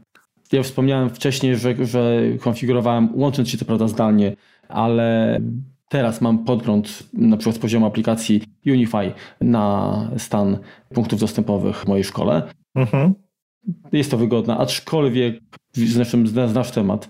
[0.53, 4.37] Ja wspomniałem wcześniej, że, że konfigurowałem, łącząc się co prawda zdalnie,
[4.69, 5.41] ale
[5.89, 10.59] teraz mam podgląd na przykład z poziomu aplikacji Unify na stan
[10.95, 12.43] punktów dostępowych w mojej szkole.
[12.75, 13.15] Mhm.
[13.93, 15.41] Jest to wygodne, aczkolwiek
[15.73, 17.09] zresztą znasz temat.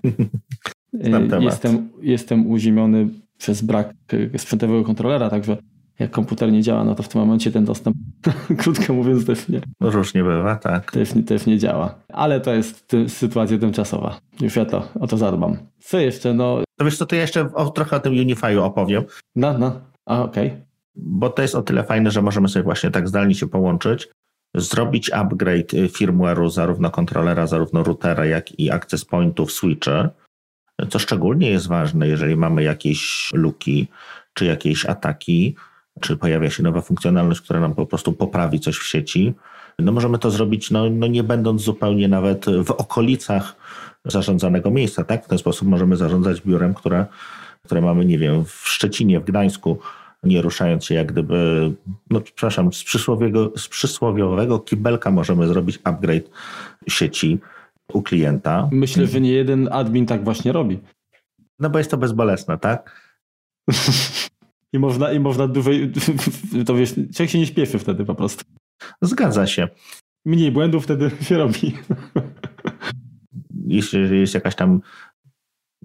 [1.03, 1.41] temat.
[1.41, 3.93] Jestem, jestem uziemiony przez brak
[4.37, 5.57] sprzętowego kontrolera, także
[5.99, 7.97] jak komputer nie działa, no to w tym momencie ten dostęp,
[8.57, 9.61] krótko mówiąc, też nie.
[9.81, 10.91] Różnie bywa, tak.
[10.91, 11.95] Też, też nie działa.
[12.13, 14.19] Ale to jest ty, sytuacja tymczasowa.
[14.41, 15.57] Już ja to, o to zadbam.
[15.79, 16.33] Co jeszcze?
[16.33, 16.63] No...
[16.77, 19.03] To wiesz co, to ja jeszcze o, trochę o tym Unify'u opowiem.
[19.35, 19.81] No, no.
[20.05, 20.47] A, okej.
[20.47, 20.65] Okay.
[20.95, 24.07] Bo to jest o tyle fajne, że możemy sobie właśnie tak zdalnie się połączyć,
[24.57, 30.09] zrobić upgrade y, firmware'u zarówno kontrolera, zarówno routera, jak i access pointów, switchy,
[30.89, 33.87] co szczególnie jest ważne, jeżeli mamy jakieś luki
[34.33, 35.55] czy jakieś ataki,
[36.01, 39.33] czy pojawia się nowa funkcjonalność, która nam po prostu poprawi coś w sieci,
[39.79, 43.55] no możemy to zrobić, no, no nie będąc zupełnie nawet w okolicach
[44.05, 45.25] zarządzanego miejsca, tak?
[45.25, 47.05] W ten sposób możemy zarządzać biurem, które,
[47.65, 49.79] które mamy, nie wiem, w Szczecinie, w Gdańsku,
[50.25, 51.71] nie ruszając się jak gdyby,
[52.09, 56.29] no przepraszam, z przysłowiowego, z przysłowiowego kibelka możemy zrobić upgrade
[56.87, 57.39] sieci
[57.93, 58.69] u klienta.
[58.71, 60.79] Myślę, że nie jeden admin tak właśnie robi.
[61.59, 63.11] No bo jest to bezbolesne, tak?
[64.73, 65.91] I można, i można dłużej,
[66.65, 68.43] to wiesz, człowiek się nie śpieszy wtedy po prostu.
[69.01, 69.67] Zgadza się.
[70.25, 71.77] Mniej błędów wtedy się robi.
[73.67, 74.81] Jeśli jest jakaś tam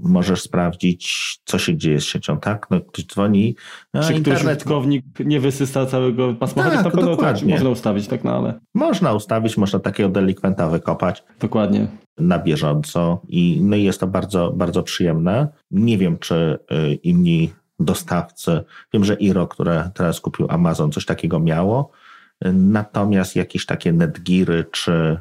[0.02, 2.66] możesz sprawdzić, co się dzieje z siecią, tak?
[2.70, 3.56] No, ktoś dzwoni,
[3.94, 4.44] no, Czy internet...
[4.44, 8.60] użytkownik nie wysysa całego pasma, tak, na pewno tak, można ustawić, tak, no ale...
[8.74, 11.24] Można ustawić, można takiego delikwenta wykopać.
[11.40, 11.86] Dokładnie.
[12.18, 15.48] Na bieżąco i no jest to bardzo, bardzo przyjemne.
[15.70, 18.64] Nie wiem, czy y, inni dostawcy.
[18.92, 21.90] Wiem, że Iro, które teraz kupił Amazon, coś takiego miało.
[22.52, 25.18] Natomiast jakieś takie Netgiry czy,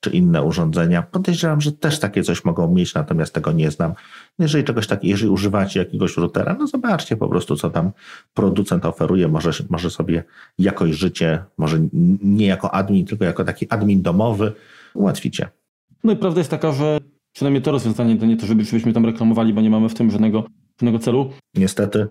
[0.00, 3.92] czy inne urządzenia, podejrzewam, że też takie coś mogą mieć, natomiast tego nie znam.
[4.38, 7.90] Jeżeli czegoś takiego, jeżeli używacie jakiegoś routera, no zobaczcie po prostu, co tam
[8.34, 9.28] producent oferuje.
[9.28, 10.24] Może, może sobie
[10.58, 11.78] jakoś życie, może
[12.22, 14.52] nie jako admin, tylko jako taki admin domowy
[14.94, 15.48] ułatwicie.
[16.04, 16.98] No i prawda jest taka, że
[17.32, 20.44] przynajmniej to rozwiązanie to nie to, żebyśmy tam reklamowali, bo nie mamy w tym żadnego
[20.76, 21.30] pewnego celu.
[21.54, 22.06] Niestety.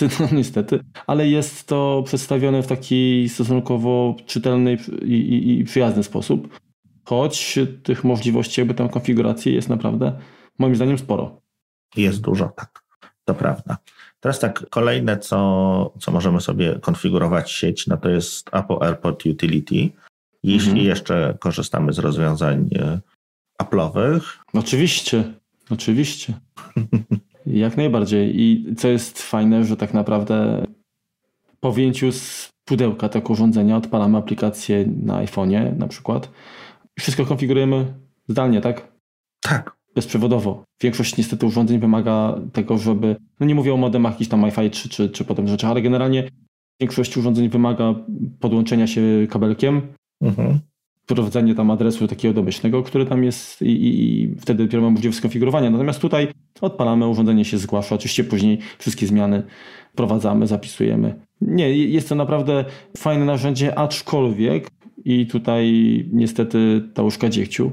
[0.20, 6.60] No, niestety, ale jest to przedstawione w taki stosunkowo czytelny i, i, i przyjazny sposób,
[7.08, 10.18] choć tych możliwości jakby tam konfiguracji jest naprawdę
[10.58, 11.40] moim zdaniem sporo.
[11.96, 12.82] Jest dużo, tak,
[13.24, 13.76] to prawda.
[14.20, 19.90] Teraz tak, kolejne, co, co możemy sobie konfigurować sieć, no to jest Apple AirPod Utility.
[20.42, 20.86] Jeśli mhm.
[20.86, 23.00] jeszcze korzystamy z rozwiązań e,
[23.62, 24.20] Apple'owych.
[24.52, 25.24] Oczywiście,
[25.70, 26.32] oczywiście.
[27.46, 28.40] Jak najbardziej.
[28.40, 30.66] I co jest fajne, że tak naprawdę
[31.60, 36.30] po wyjęciu z pudełka tego urządzenia odpalamy aplikację na iPhone'ie na przykład.
[36.98, 37.94] Wszystko konfigurujemy
[38.28, 38.92] zdalnie, tak?
[39.40, 39.76] Tak.
[39.94, 40.64] Bezprzewodowo.
[40.82, 44.88] Większość niestety urządzeń wymaga tego, żeby, no nie mówię o modemach jakiś tam Wi-Fi 3
[44.88, 46.28] czy, czy podobne rzeczy, ale generalnie
[46.80, 47.94] większość urządzeń wymaga
[48.40, 49.82] podłączenia się kabelkiem.
[50.22, 50.58] Mhm
[51.56, 55.70] tam adresu takiego domyślnego, który tam jest i, i, i wtedy dopiero mamy możliwość skonfigurowania.
[55.70, 56.28] Natomiast tutaj
[56.60, 59.42] odpalamy, urządzenie się zgłasza, oczywiście później wszystkie zmiany
[59.92, 61.14] wprowadzamy, zapisujemy.
[61.40, 62.64] Nie, jest to naprawdę
[62.96, 64.70] fajne narzędzie, aczkolwiek
[65.08, 65.64] i tutaj
[66.12, 67.72] niestety ta łóżka dziegciu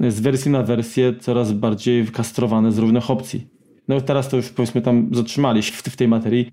[0.00, 3.46] z wersji na wersję coraz bardziej wykastrowane z różnych opcji.
[3.88, 6.50] No teraz to już powiedzmy tam zatrzymaliśmy w, w tej materii,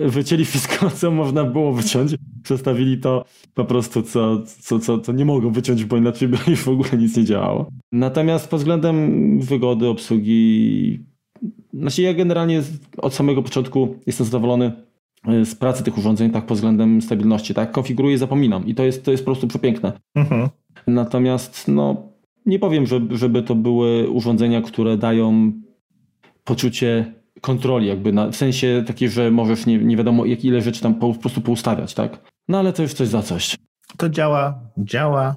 [0.00, 2.14] wycięli wszystko, co można było wyciąć.
[2.42, 6.68] Przestawili to po prostu, co, co, co, co nie mogą wyciąć, bo inaczej by w
[6.68, 7.70] ogóle nic nie działało.
[7.92, 11.00] Natomiast pod względem wygody, obsługi,
[11.74, 12.62] znaczy ja generalnie
[12.96, 14.72] od samego początku jestem zadowolony
[15.44, 17.72] z pracy tych urządzeń, tak pod względem stabilności, tak?
[17.72, 19.92] Konfiguruję, zapominam i to jest, to jest po prostu przepiękne.
[20.14, 20.48] Mhm.
[20.86, 22.12] Natomiast no,
[22.46, 25.52] nie powiem, żeby, żeby to były urządzenia, które dają
[26.44, 30.82] poczucie kontroli, jakby na, w sensie takiej, że możesz nie, nie wiadomo jak ile rzeczy
[30.82, 32.32] tam po, po prostu poustawiać, tak?
[32.48, 33.56] No ale to już coś za coś.
[33.96, 35.36] To działa, działa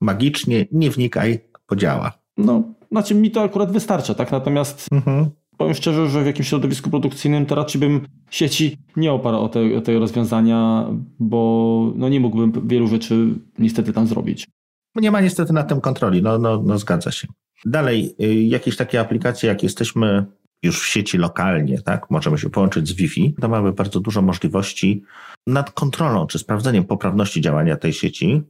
[0.00, 2.12] magicznie, nie wnikaj, podziała.
[2.36, 4.32] No, znaczy mi to akurat wystarcza, tak?
[4.32, 5.30] Natomiast mhm.
[5.62, 9.76] Powiem szczerze, że w jakimś środowisku produkcyjnym to raczej bym sieci nie oparł o te,
[9.76, 10.86] o te rozwiązania,
[11.18, 14.46] bo no nie mógłbym wielu rzeczy niestety tam zrobić.
[14.94, 17.28] Nie ma niestety na tym kontroli, no, no, no zgadza się.
[17.64, 20.24] Dalej, y, jakieś takie aplikacje, jak jesteśmy
[20.62, 25.02] już w sieci lokalnie, tak, możemy się połączyć z Wi-Fi, to mamy bardzo dużo możliwości
[25.46, 28.42] nad kontrolą czy sprawdzeniem poprawności działania tej sieci.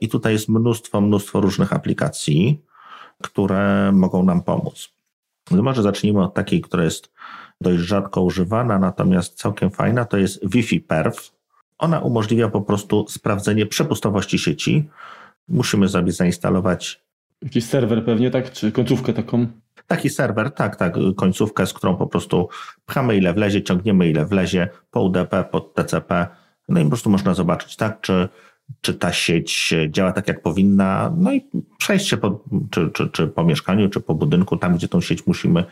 [0.00, 2.60] I tutaj jest mnóstwo, mnóstwo różnych aplikacji,
[3.22, 4.99] które mogą nam pomóc.
[5.50, 7.12] No może zacznijmy od takiej, która jest
[7.60, 11.32] dość rzadko używana, natomiast całkiem fajna, to jest Wi-Fi Perf.
[11.78, 14.88] Ona umożliwia po prostu sprawdzenie przepustowości sieci.
[15.48, 17.02] Musimy sobie zainstalować.
[17.42, 18.52] Jakiś serwer pewnie, tak?
[18.52, 19.46] Czy końcówkę taką?
[19.86, 22.48] Taki serwer, tak, tak, końcówkę, z którą po prostu
[22.86, 26.26] pchamy ile wlezie, ciągniemy ile wlezie po UDP, po TCP.
[26.68, 28.28] No i po prostu można zobaczyć, tak, czy,
[28.80, 31.42] czy ta sieć działa tak, jak powinna, no i
[31.78, 35.26] przejść się po, czy, czy, czy po mieszkaniu, czy po budynku, tam, gdzie tą sieć
[35.26, 35.64] musimy,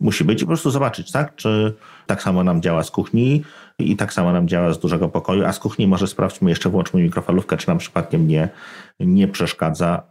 [0.00, 1.74] musi być i po prostu zobaczyć, tak, czy
[2.06, 3.42] tak samo nam działa z kuchni
[3.78, 7.02] i tak samo nam działa z dużego pokoju, a z kuchni może sprawdźmy, jeszcze włączmy
[7.02, 8.48] mikrofalówkę, czy nam przypadkiem nie,
[9.00, 10.02] nie przeszkadza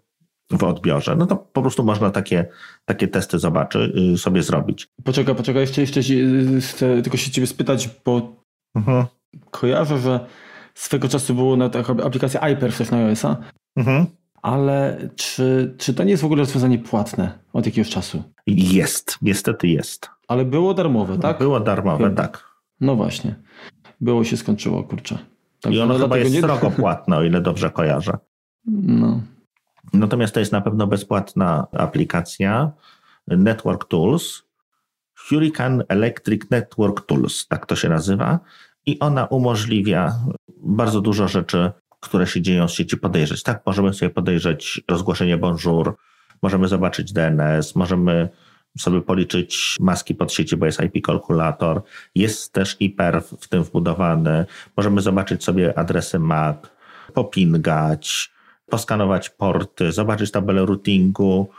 [0.52, 1.16] w odbiorze.
[1.16, 2.46] No to po prostu można takie,
[2.86, 4.88] takie testy zobaczy, y, sobie zrobić.
[5.04, 6.04] Poczekaj, poczekaj, jeszcze, jeszcze
[6.62, 8.36] chcę tylko się ciebie spytać, bo
[8.76, 9.06] mhm.
[9.52, 10.26] kojarzę, że
[10.74, 13.38] swego czasu było na taka aplikacja iPerf też na iOS-a,
[13.76, 14.06] mhm.
[14.42, 18.24] ale czy, czy to nie jest w ogóle rozwiązanie płatne od jakiegoś czasu?
[18.48, 20.10] Jest, niestety jest.
[20.28, 21.38] Ale było darmowe, tak?
[21.38, 22.54] Było darmowe, tak.
[22.82, 23.36] No właśnie.
[24.02, 25.18] Było się skończyło, kurczę.
[25.62, 26.42] Tak, I ono no chyba jest nie...
[26.82, 28.18] płatne, o ile dobrze kojarzę.
[28.66, 29.22] No.
[29.94, 32.72] Natomiast to jest na pewno bezpłatna aplikacja
[33.28, 34.44] Network Tools,
[35.16, 38.40] Hurricane Electric Network Tools, tak to się nazywa.
[38.86, 40.16] I ona umożliwia
[40.64, 43.44] bardzo dużo rzeczy, które się dzieją z sieci podejrzeć.
[43.44, 45.96] Tak, możemy sobie podejrzeć rozgłoszenie bonjour,
[46.42, 48.30] możemy zobaczyć DNS, możemy
[48.80, 51.82] sobie policzyć maski pod sieci, bo jest IP kalkulator.
[52.16, 54.46] Jest też IPER w tym wbudowany.
[54.78, 56.58] Możemy zobaczyć sobie adresy MAC,
[57.14, 58.32] popingać,
[58.70, 61.50] poskanować porty, zobaczyć tabelę routingu,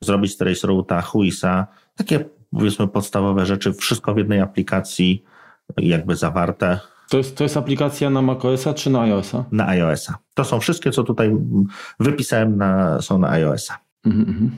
[0.00, 1.66] zrobić trace routa, huisa.
[1.96, 5.24] Takie powiedzmy podstawowe rzeczy, wszystko w jednej aplikacji
[5.78, 6.80] jakby zawarte.
[7.10, 9.44] To jest, to jest aplikacja na macOSa czy na iOSa?
[9.52, 10.18] Na iOSa.
[10.34, 11.36] To są wszystkie, co tutaj
[12.00, 13.78] wypisałem, na, są na iOSa.
[14.04, 14.50] Mhm, mhm.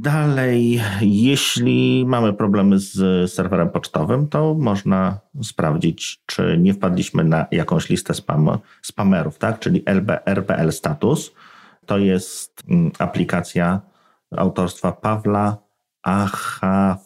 [0.00, 7.88] Dalej, jeśli mamy problemy z serwerem pocztowym, to można sprawdzić, czy nie wpadliśmy na jakąś
[7.88, 9.58] listę spam, spamerów, tak?
[9.58, 11.32] czyli LB, RBL Status.
[11.86, 13.80] To jest mm, aplikacja
[14.36, 15.56] autorstwa Pawła
[16.02, 17.00] Achafonau,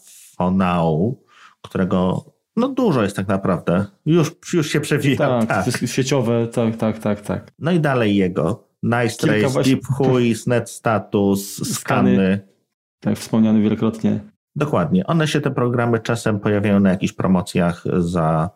[1.62, 3.86] którego no dużo jest tak naprawdę.
[4.06, 5.16] Już, już się przewija.
[5.16, 5.86] Tak, tak.
[5.86, 7.52] sieciowe, tak, tak, tak, tak.
[7.58, 8.64] No i dalej jego.
[8.82, 9.72] Nice Trace, właśnie...
[9.72, 12.14] Deep Whois, Net Status, skany.
[12.14, 12.40] skany.
[13.00, 14.20] Tak, wspomniany wielokrotnie.
[14.56, 15.06] Dokładnie.
[15.06, 18.50] One się, te programy czasem pojawiają na jakichś promocjach za,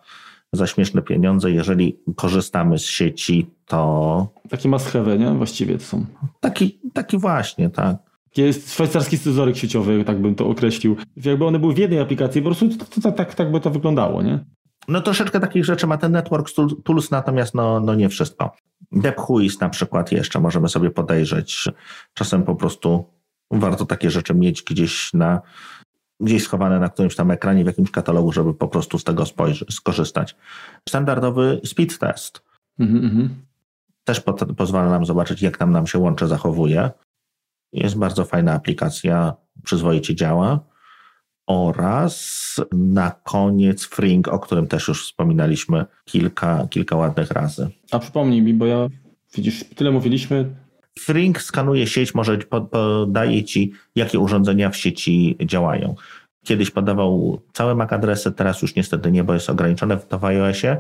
[0.53, 1.51] za śmieszne pieniądze.
[1.51, 4.29] Jeżeli korzystamy z sieci, to...
[4.51, 5.31] Taki must have, nie?
[5.31, 6.07] Właściwie to są.
[6.41, 7.97] Taki, taki właśnie, tak.
[8.37, 10.97] Jest szwajcarski scyzoryk sieciowy, tak bym to określił.
[11.17, 12.69] Jakby one były w jednej aplikacji, po prostu
[13.03, 14.45] to, tak, tak by to wyglądało, nie?
[14.89, 16.51] No troszeczkę takich rzeczy ma ten Network
[16.85, 18.57] Tools, natomiast no, no nie wszystko.
[18.93, 21.65] DepHuis na przykład jeszcze możemy sobie podejrzeć.
[22.15, 23.05] Czasem po prostu
[23.51, 25.41] warto takie rzeczy mieć gdzieś na
[26.21, 29.25] gdzieś schowane na którymś tam ekranie, w jakimś katalogu, żeby po prostu z tego
[29.71, 30.37] skorzystać.
[30.89, 32.43] Standardowy speed test.
[32.79, 33.29] Mm -hmm.
[34.05, 36.91] Też po, pozwala nam zobaczyć, jak tam nam się łącze zachowuje.
[37.73, 40.61] Jest bardzo fajna aplikacja, przyzwoicie działa.
[41.47, 47.71] Oraz na koniec Fring, o którym też już wspominaliśmy kilka, kilka ładnych razy.
[47.91, 48.89] A przypomnij mi, bo ja
[49.35, 50.55] widzisz, tyle mówiliśmy.
[50.99, 55.95] Fring skanuje sieć, może podaje ci, jakie urządzenia w sieci działają.
[56.47, 60.25] Kiedyś podawał całe MAC adresy, teraz już niestety nie, bo jest ograniczone w, to w
[60.25, 60.77] iOSie.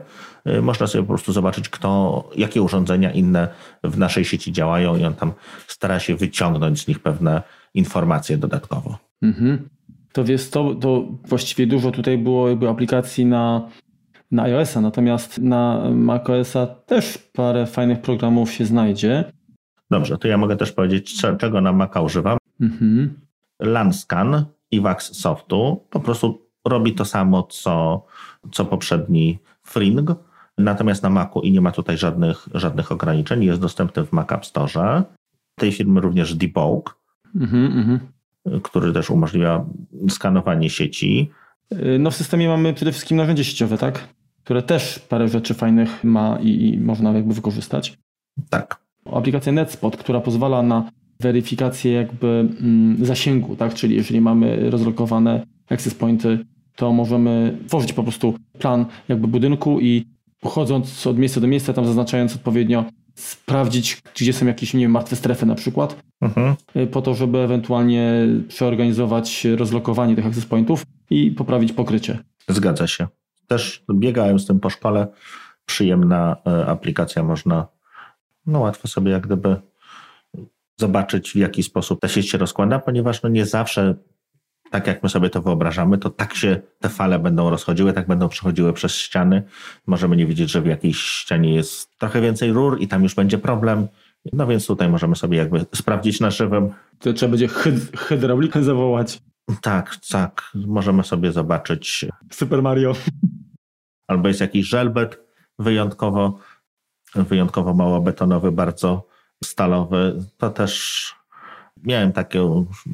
[0.48, 3.48] Y, można sobie po prostu zobaczyć, kto, jakie urządzenia inne
[3.84, 5.32] w naszej sieci działają i on tam
[5.66, 7.42] stara się wyciągnąć z nich pewne
[7.74, 8.98] informacje dodatkowo.
[9.22, 9.68] Mhm.
[10.12, 13.68] To wiesz, to, to właściwie dużo tutaj było jakby aplikacji na,
[14.30, 19.24] na iOS-a, natomiast na macOS-a też parę fajnych programów się znajdzie.
[19.90, 22.38] Dobrze, to ja mogę też powiedzieć, czego na Maca używam.
[22.60, 23.20] Mhm.
[23.60, 24.44] LANScan
[24.76, 28.04] IWAX Softu po prostu robi to samo, co,
[28.52, 30.10] co poprzedni Fring,
[30.58, 33.44] natomiast na Macu i nie ma tutaj żadnych, żadnych ograniczeń.
[33.44, 35.02] Jest dostępny w Mac App Store.
[35.54, 36.98] Tej firmy również Debug,
[37.36, 37.98] mm-hmm.
[38.62, 39.64] który też umożliwia
[40.08, 41.30] skanowanie sieci.
[41.98, 44.08] No w systemie mamy przede wszystkim narzędzie sieciowe, tak?
[44.44, 47.98] Które też parę rzeczy fajnych ma i, i można jakby wykorzystać.
[48.50, 48.80] Tak.
[49.12, 53.74] Aplikacja NetSpot, która pozwala na weryfikację jakby mm, zasięgu, tak?
[53.74, 56.38] Czyli jeżeli mamy rozlokowane access pointy,
[56.76, 60.04] to możemy tworzyć po prostu plan jakby budynku i
[60.40, 65.16] pochodząc od miejsca do miejsca, tam zaznaczając odpowiednio, sprawdzić, gdzie są jakieś, nie wiem, martwe
[65.16, 66.56] strefy na przykład, mhm.
[66.76, 70.86] Y, po to, żeby ewentualnie przeorganizować rozlokowanie tych access pointów.
[71.10, 72.18] i poprawić pokrycie.
[72.48, 73.06] Zgadza się.
[73.46, 75.06] Też biegałem z tym po szkole.
[75.66, 77.66] Przyjemna e, aplikacja, można
[78.46, 79.56] no łatwo sobie jak gdyby
[80.76, 83.94] zobaczyć, w jaki sposób ta sieć się rozkłada, ponieważ no nie zawsze
[84.70, 88.28] tak jak my sobie to wyobrażamy, to tak się te fale będą rozchodziły, tak będą
[88.28, 89.42] przechodziły przez ściany.
[89.86, 93.38] Możemy nie widzieć, że w jakiejś ścianie jest trochę więcej rur i tam już będzie
[93.38, 93.88] problem.
[94.32, 96.70] No więc tutaj możemy sobie jakby sprawdzić na żywym.
[96.98, 99.22] To trzeba będzie hyd hydraulikę zawołać.
[99.60, 100.50] Tak, tak.
[100.54, 102.06] Możemy sobie zobaczyć.
[102.32, 102.92] Super Mario.
[104.08, 105.18] Albo jest jakiś żelbet
[105.58, 106.38] wyjątkowo,
[107.14, 109.06] wyjątkowo mało betonowy, bardzo
[109.44, 110.24] stalowy.
[110.36, 111.14] To też
[111.84, 112.38] miałem taki,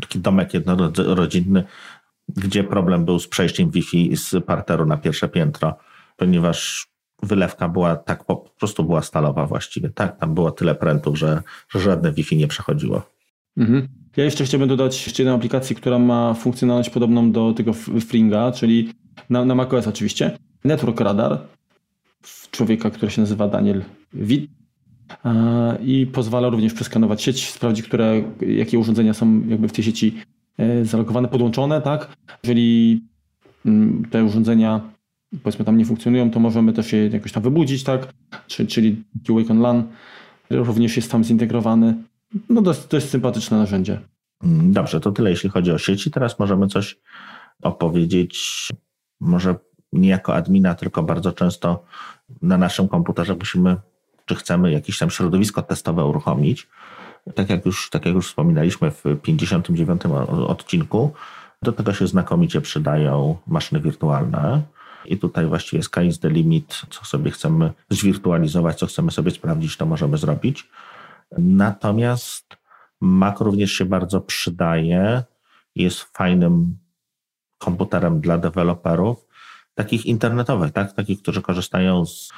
[0.00, 1.64] taki domek jednorodzinny,
[2.28, 5.76] gdzie problem był z przejściem Wi-Fi z parteru na pierwsze piętro,
[6.16, 6.86] ponieważ
[7.22, 9.90] wylewka była tak, po prostu była stalowa właściwie.
[9.90, 13.02] Tak, tam było tyle prętów, że, że żadne Wi-Fi nie przechodziło.
[13.56, 13.88] Mhm.
[14.16, 17.72] Ja jeszcze chciałbym dodać jeszcze jedną aplikację, która ma funkcjonalność podobną do tego
[18.06, 18.92] Flinga, czyli
[19.30, 20.38] na, na macOS oczywiście.
[20.64, 21.38] Network Radar
[22.50, 24.61] człowieka, który się nazywa Daniel Witt
[25.80, 30.14] i pozwala również przeskanować sieć, sprawdzić, które, jakie urządzenia są jakby w tej sieci
[30.58, 32.16] e, zalogowane, podłączone, tak?
[32.42, 33.00] Jeżeli
[33.66, 34.80] mm, te urządzenia
[35.42, 38.12] powiedzmy tam nie funkcjonują, to możemy też je jakoś tam wybudzić, tak?
[38.46, 39.84] Czyli Wake on LAN
[40.50, 41.94] również jest tam zintegrowany.
[42.48, 44.00] No dość, dość sympatyczne narzędzie.
[44.62, 46.10] Dobrze, to tyle jeśli chodzi o sieci.
[46.10, 46.98] Teraz możemy coś
[47.62, 48.68] opowiedzieć,
[49.20, 49.54] może
[49.92, 51.84] nie jako admina, tylko bardzo często
[52.42, 53.76] na naszym komputerze musimy
[54.32, 56.68] czy chcemy jakieś tam środowisko testowe uruchomić,
[57.34, 60.02] tak jak już, tak jak już wspominaliśmy w 59
[60.46, 61.12] odcinku,
[61.62, 64.62] do tego się znakomicie przydają maszyny wirtualne.
[65.04, 69.76] I tutaj właściwie sky is the limit, co sobie chcemy zwirtualizować, co chcemy sobie sprawdzić,
[69.76, 70.68] to możemy zrobić.
[71.38, 72.56] Natomiast
[73.00, 75.22] Mac również się bardzo przydaje,
[75.74, 76.78] jest fajnym
[77.58, 79.26] komputerem dla deweloperów,
[79.74, 80.92] takich internetowych, tak?
[80.92, 82.32] takich, którzy korzystają z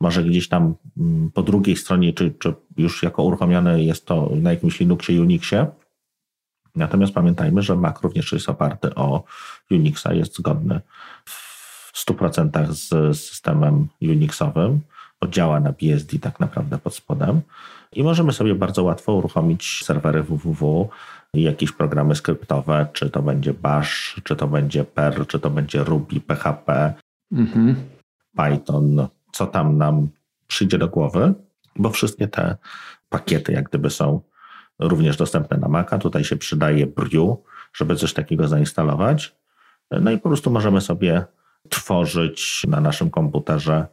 [0.00, 4.50] może gdzieś tam mm, po drugiej stronie, czy, czy już jako uruchomione jest to na
[4.50, 5.66] jakimś Linuxie, Unixie.
[6.76, 9.24] Natomiast pamiętajmy, że Mac również jest oparty o
[9.70, 10.80] Unixa, jest zgodny
[11.24, 14.80] w 100% z systemem Unixowym,
[15.20, 17.40] bo działa na BSD tak naprawdę pod spodem.
[17.92, 20.88] I możemy sobie bardzo łatwo uruchomić serwery www,
[21.34, 26.20] jakieś programy skryptowe, czy to będzie Bash, czy to będzie Perl, czy to będzie Ruby,
[26.20, 26.94] PHP,
[27.32, 27.76] mhm.
[28.36, 30.08] Python, co tam nam
[30.46, 31.34] przyjdzie do głowy,
[31.76, 32.56] bo wszystkie te
[33.08, 34.20] pakiety jak gdyby są
[34.78, 35.98] również dostępne na Maca.
[35.98, 37.36] Tutaj się przydaje Brew,
[37.72, 39.34] żeby coś takiego zainstalować.
[39.90, 41.24] No i po prostu możemy sobie
[41.68, 43.86] tworzyć na naszym komputerze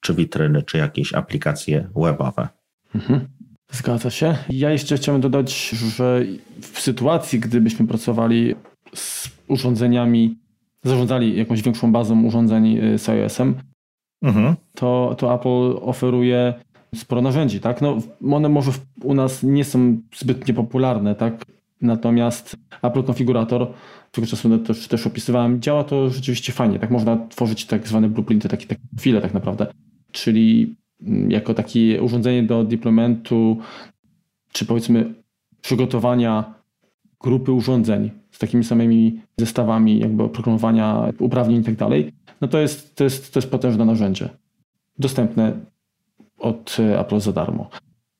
[0.00, 2.48] czy witryny, czy jakieś aplikacje webowe.
[2.94, 3.28] Mhm.
[3.70, 4.36] Zgadza się.
[4.48, 6.22] Ja jeszcze chciałem dodać, że
[6.60, 8.54] w sytuacji, gdybyśmy pracowali
[8.94, 10.38] z urządzeniami,
[10.84, 13.54] zarządzali jakąś większą bazą urządzeń y, z iOS-em,
[14.26, 14.54] mhm.
[14.74, 16.54] to, to Apple oferuje
[16.94, 17.82] sporo narzędzi, tak?
[17.82, 17.98] No,
[18.32, 18.70] one może
[19.02, 21.44] u nas nie są zbytnio popularne, tak?
[21.82, 23.72] Natomiast Apple Konfigurator,
[24.12, 26.90] którego czasu też, też opisywałem, działa to rzeczywiście fajnie, tak?
[26.90, 29.66] Można tworzyć tak zwane blueprinty, takie, takie profile tak naprawdę.
[30.12, 33.58] Czyli mm, jako takie urządzenie do deploymentu,
[34.52, 35.14] czy powiedzmy
[35.60, 36.55] przygotowania
[37.26, 41.74] grupy urządzeń z takimi samymi zestawami jakby oprogramowania, uprawnień i tak
[42.40, 44.28] no to jest, to, jest, to jest potężne narzędzie.
[44.98, 45.52] Dostępne
[46.38, 47.70] od e, Apple za darmo.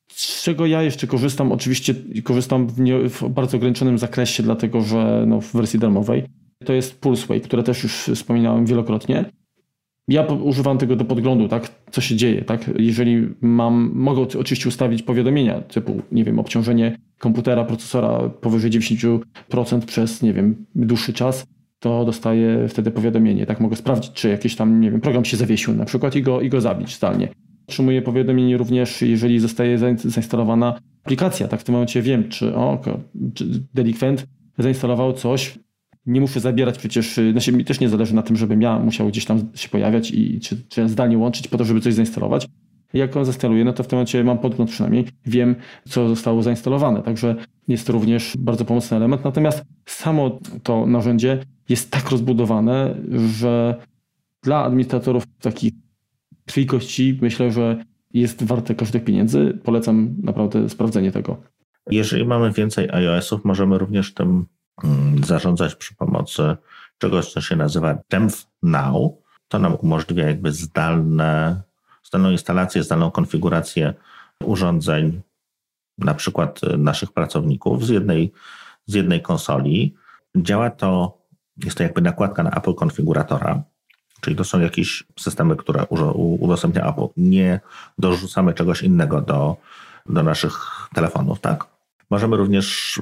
[0.08, 1.52] Z czego ja jeszcze korzystam?
[1.52, 6.24] Oczywiście korzystam w, nie, w bardzo ograniczonym zakresie, dlatego że no, w wersji darmowej.
[6.64, 9.24] To jest Pulseway, które też już wspominałem wielokrotnie.
[10.08, 12.70] Ja używam tego do podglądu, tak, co się dzieje, tak.
[12.78, 20.22] Jeżeli mam, mogę oczywiście ustawić powiadomienia typu, nie wiem, obciążenie komputera, procesora powyżej 90% przez,
[20.22, 21.46] nie wiem, dłuższy czas,
[21.78, 23.46] to dostaję wtedy powiadomienie.
[23.46, 26.40] Tak mogę sprawdzić, czy jakiś tam, nie wiem, program się zawiesił na przykład i go,
[26.40, 27.28] i go zabić zdalnie.
[27.68, 31.48] Otrzymuję powiadomienie również, jeżeli zostaje zainstalowana aplikacja.
[31.48, 32.80] Tak w tym momencie wiem, czy, o,
[33.34, 34.26] czy delikwent
[34.58, 35.58] zainstalował coś.
[36.06, 39.24] Nie muszę zabierać przecież, znaczy mi też nie zależy na tym, żebym ja musiał gdzieś
[39.24, 42.48] tam się pojawiać i czy, czy zdalnie łączyć po to, żeby coś zainstalować.
[42.94, 45.57] Jak on zainstaluje, no to w tym momencie mam podgląd przynajmniej, wiem,
[45.88, 47.02] co zostało zainstalowane.
[47.02, 47.36] Także
[47.68, 49.24] jest to również bardzo pomocny element.
[49.24, 51.38] Natomiast samo to narzędzie
[51.68, 52.96] jest tak rozbudowane,
[53.38, 53.74] że
[54.42, 55.72] dla administratorów takich
[56.46, 57.84] krwi kości myślę, że
[58.14, 59.59] jest warte każdych pieniędzy.
[59.64, 61.36] Polecam naprawdę sprawdzenie tego.
[61.90, 64.46] Jeżeli mamy więcej iOS-ów, możemy również tym
[65.24, 66.57] zarządzać przy pomocy
[66.99, 69.12] czegoś, co się nazywa Demph Now.
[69.49, 71.62] To nam umożliwia jakby zdalne,
[72.05, 73.95] zdalną instalację, zdalną konfigurację
[74.45, 75.20] urządzeń,
[75.99, 78.33] na przykład naszych pracowników z jednej,
[78.87, 79.95] z jednej konsoli.
[80.37, 81.18] Działa to
[81.64, 83.62] jest to jakby nakładka na Apple konfiguratora,
[84.20, 87.07] czyli to są jakieś systemy, które udostępnia Apple.
[87.16, 87.61] Nie
[87.99, 89.57] dorzucamy czegoś innego do,
[90.07, 91.66] do naszych telefonów, tak?
[92.11, 93.01] Możemy również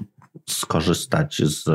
[0.48, 1.68] skorzystać z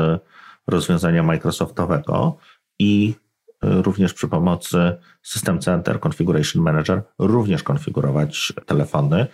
[0.66, 2.36] rozwiązania Microsoftowego
[2.78, 3.14] i
[3.62, 9.26] również przy pomocy System Center Configuration Manager również konfigurować telefony,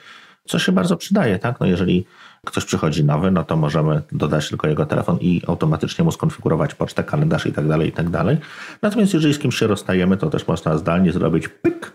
[0.46, 1.60] co się bardzo przydaje, tak?
[1.60, 2.06] No jeżeli
[2.46, 7.04] ktoś przychodzi nowy, no to możemy dodać tylko jego telefon i automatycznie mu skonfigurować pocztę,
[7.04, 8.38] kalendarz i tak dalej, i tak dalej.
[8.82, 11.92] Natomiast jeżeli z kimś się rozstajemy, to też można zdalnie zrobić pyk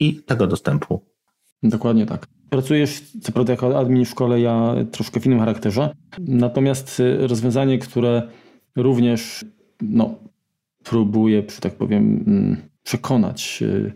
[0.00, 1.06] i tego dostępu.
[1.62, 2.26] Dokładnie tak.
[2.52, 5.94] Pracujesz, co prawda jako admin w szkole, ja troszkę w innym charakterze.
[6.18, 8.22] Natomiast y, rozwiązanie, które
[8.76, 9.44] również
[9.80, 10.14] no,
[10.84, 13.92] próbuje, tak powiem, mm, przekonać y,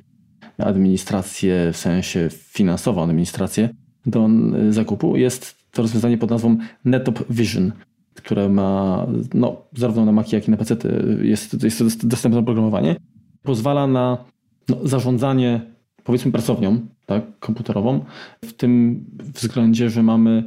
[0.58, 3.68] administrację, w sensie finansową administrację
[4.06, 4.28] do
[4.68, 7.72] y, zakupu, jest to rozwiązanie pod nazwą Netop Vision,
[8.14, 10.76] które ma no, zarówno na Maci, jak i na PC
[11.22, 12.96] jest, jest to dostępne oprogramowanie.
[13.42, 14.24] Pozwala na
[14.68, 15.60] no, zarządzanie
[16.04, 18.04] powiedzmy pracownią tak, komputerową
[18.44, 19.04] w tym
[19.34, 20.44] względzie, że mamy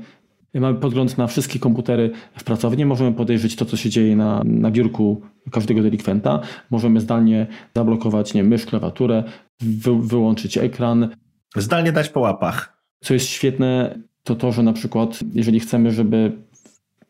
[0.53, 4.72] Mamy podgląd na wszystkie komputery w pracowni, możemy podejrzeć to, co się dzieje na, na
[4.72, 6.39] biurku każdego delikwenta,
[6.70, 9.24] możemy zdalnie zablokować nie, mysz, klawiaturę,
[9.60, 11.10] wy, wyłączyć ekran.
[11.55, 12.84] Zdalnie dać po łapach.
[12.99, 16.32] Co jest świetne, to to, że na przykład, jeżeli chcemy, żeby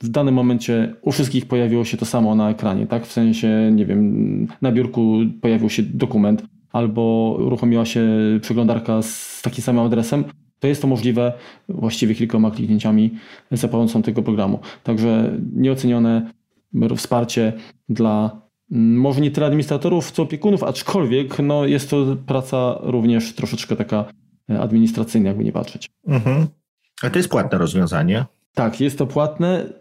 [0.01, 3.05] w danym momencie u wszystkich pojawiło się to samo na ekranie, tak?
[3.05, 8.07] W sensie, nie wiem, na biurku pojawił się dokument albo uruchomiła się
[8.41, 10.23] przeglądarka z takim samym adresem,
[10.59, 11.33] to jest to możliwe
[11.69, 13.11] właściwie kilkoma kliknięciami
[13.51, 14.59] za pomocą tego programu.
[14.83, 16.31] Także nieocenione
[16.97, 17.53] wsparcie
[17.89, 18.41] dla
[18.71, 24.05] mm, może nie tyle administratorów, co opiekunów, aczkolwiek no, jest to praca również troszeczkę taka
[24.59, 25.89] administracyjna, jakby nie patrzeć.
[26.07, 26.47] Mhm.
[27.01, 28.25] A to jest płatne rozwiązanie?
[28.53, 29.73] Tak, jest to płatne.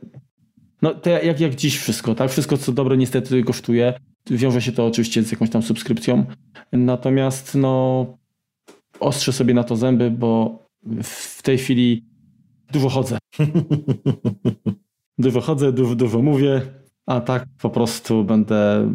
[0.82, 2.30] No to jak, jak dziś wszystko, tak?
[2.30, 3.95] Wszystko co dobre niestety kosztuje.
[4.26, 6.24] Wiąże się to oczywiście z jakąś tam subskrypcją.
[6.72, 8.06] Natomiast no
[9.00, 10.62] ostrzę sobie na to zęby, bo
[11.02, 12.04] w tej chwili
[12.72, 13.18] dużo chodzę.
[15.18, 16.62] dużo chodzę, dużo, dużo mówię,
[17.06, 18.90] a tak po prostu będę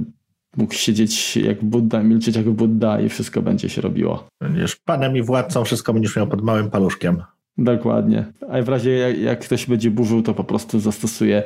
[0.57, 4.27] mógł siedzieć jak Budda, milczeć jak Budda i wszystko będzie się robiło.
[4.41, 7.23] Będziesz panem i władcą, wszystko będziesz miał pod małym paluszkiem.
[7.57, 8.25] Dokładnie.
[8.49, 11.43] A w razie jak, jak ktoś będzie burzył, to po prostu zastosuje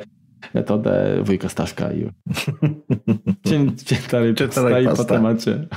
[0.54, 2.10] metodę wujka Staszka i
[3.46, 4.34] dzień, dzień dalej,
[4.96, 5.68] po temacie.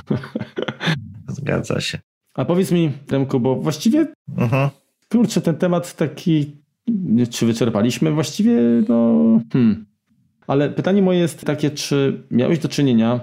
[1.28, 1.98] Zgadza się.
[2.34, 4.68] A powiedz mi, Remku, bo właściwie uh-huh.
[5.12, 6.56] kurczę, ten temat taki,
[7.30, 8.12] czy wyczerpaliśmy?
[8.12, 9.18] Właściwie, no,
[9.52, 9.86] hmm.
[10.46, 13.20] Ale pytanie moje jest takie, czy miałeś do czynienia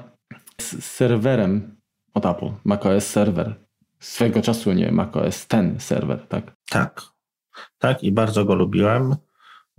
[0.62, 1.76] z serwerem
[2.14, 3.56] od Apple, macOS Server?
[4.00, 6.56] Swego czasu, nie, macOS ten serwer, tak?
[6.70, 7.02] Tak.
[7.78, 9.16] Tak i bardzo go lubiłem,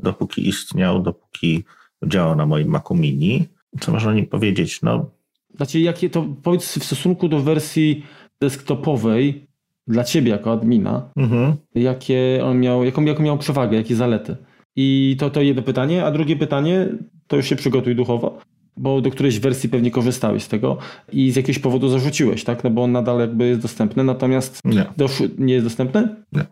[0.03, 1.64] dopóki istniał, dopóki
[2.07, 3.48] działał na moim Macu Mini.
[3.80, 4.82] Co można nim powiedzieć?
[4.82, 5.11] No,
[5.57, 8.05] znaczy, jakie to powiedz w stosunku do wersji
[8.40, 9.46] desktopowej
[9.86, 11.55] dla ciebie jako admina, mhm.
[11.74, 14.36] jakie on miał, jaką, jaką miał przewagę, jakie zalety.
[14.76, 16.88] I to, to jedno pytanie, a drugie pytanie,
[17.26, 18.38] to już się przygotuj duchowo,
[18.76, 20.78] bo do którejś wersji pewnie korzystałeś z tego
[21.12, 22.64] i z jakiegoś powodu zarzuciłeś, tak?
[22.64, 26.16] No bo on nadal jakby jest dostępny, natomiast nie, doszły, nie jest dostępny?
[26.32, 26.44] Nie.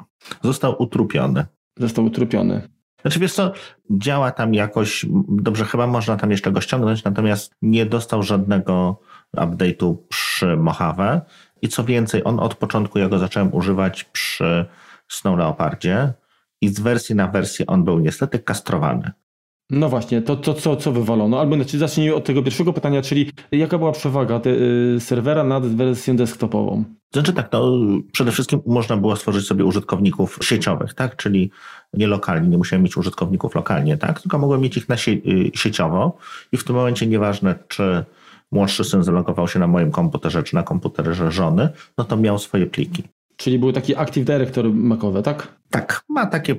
[0.43, 1.45] Został utrupiony.
[1.79, 2.69] Został utrupiony.
[3.03, 3.53] Znaczy wiesz co,
[3.91, 9.01] działa tam jakoś, dobrze, chyba można tam jeszcze go ściągnąć, natomiast nie dostał żadnego
[9.37, 11.21] update'u przy Mojave
[11.63, 14.65] i co więcej, on od początku, ja go zacząłem używać przy
[15.09, 16.13] Snow Leopardzie
[16.61, 19.11] i z wersji na wersję on był niestety kastrowany.
[19.71, 21.41] No właśnie, to, to co, co wywalono?
[21.41, 25.67] Albo znaczy zacznijmy od tego pierwszego pytania, czyli jaka była przewaga te, y, serwera nad
[25.67, 26.85] wersją desktopową?
[27.13, 27.79] Znaczy tak, no,
[28.13, 31.17] przede wszystkim można było stworzyć sobie użytkowników sieciowych, tak?
[31.17, 31.51] Czyli
[31.95, 34.21] nie lokalnie, nie musiałem mieć użytkowników lokalnie, tak?
[34.21, 36.19] Tylko mogłem mieć ich na sie y, sieciowo
[36.53, 38.05] i w tym momencie nieważne, czy
[38.53, 41.69] młodszy syn zalogował się na moim komputerze czy na komputerze żony,
[41.99, 43.03] no to miał swoje pliki.
[43.37, 45.49] Czyli był taki Active Director Macowe, tak?
[45.71, 46.55] Tak, ma takie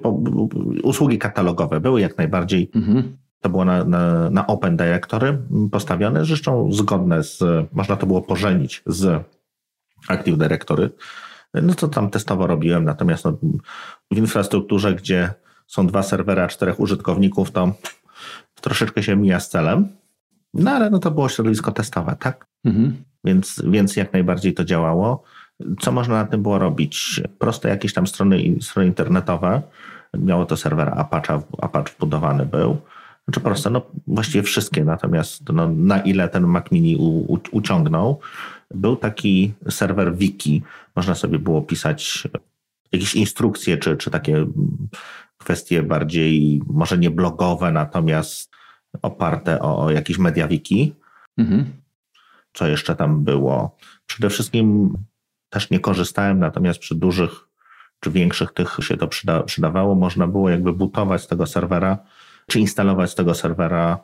[0.83, 2.71] usługi katalogowe, były jak najbardziej.
[2.75, 3.17] Mhm.
[3.41, 5.37] To było na, na, na Open Directory
[5.71, 9.23] postawione, zresztą zgodne z, można to było pożenić z
[10.07, 10.89] Active Directory.
[11.53, 13.37] No to tam testowo robiłem, natomiast no,
[14.11, 15.33] w infrastrukturze, gdzie
[15.67, 17.73] są dwa serwery, a czterech użytkowników, to
[18.61, 19.87] troszeczkę się mija z celem.
[20.53, 22.47] No ale no to było środowisko testowe, tak?
[22.65, 23.03] Mhm.
[23.23, 25.23] Więc, więc jak najbardziej to działało.
[25.79, 27.21] Co można na tym było robić?
[27.39, 29.61] Proste jakieś tam strony, strony internetowe.
[30.17, 32.77] Miało to serwer Apache, Apache wbudowany był.
[33.25, 38.19] Znaczy proste, no właściwie wszystkie, natomiast no, na ile ten Mac Mini u, u, uciągnął,
[38.71, 40.61] był taki serwer wiki.
[40.95, 42.27] Można sobie było pisać
[42.91, 44.45] jakieś instrukcje, czy, czy takie
[45.37, 48.51] kwestie bardziej, może nie blogowe, natomiast
[49.01, 50.95] oparte o, o jakieś media wiki.
[51.37, 51.65] Mhm.
[52.53, 53.77] Co jeszcze tam było?
[54.05, 54.97] Przede wszystkim
[55.49, 57.49] też nie korzystałem, natomiast przy dużych
[57.99, 59.95] czy większych tych się to przyda, przydawało.
[59.95, 61.97] Można było jakby butować z tego serwera,
[62.47, 63.99] czy instalować z tego serwera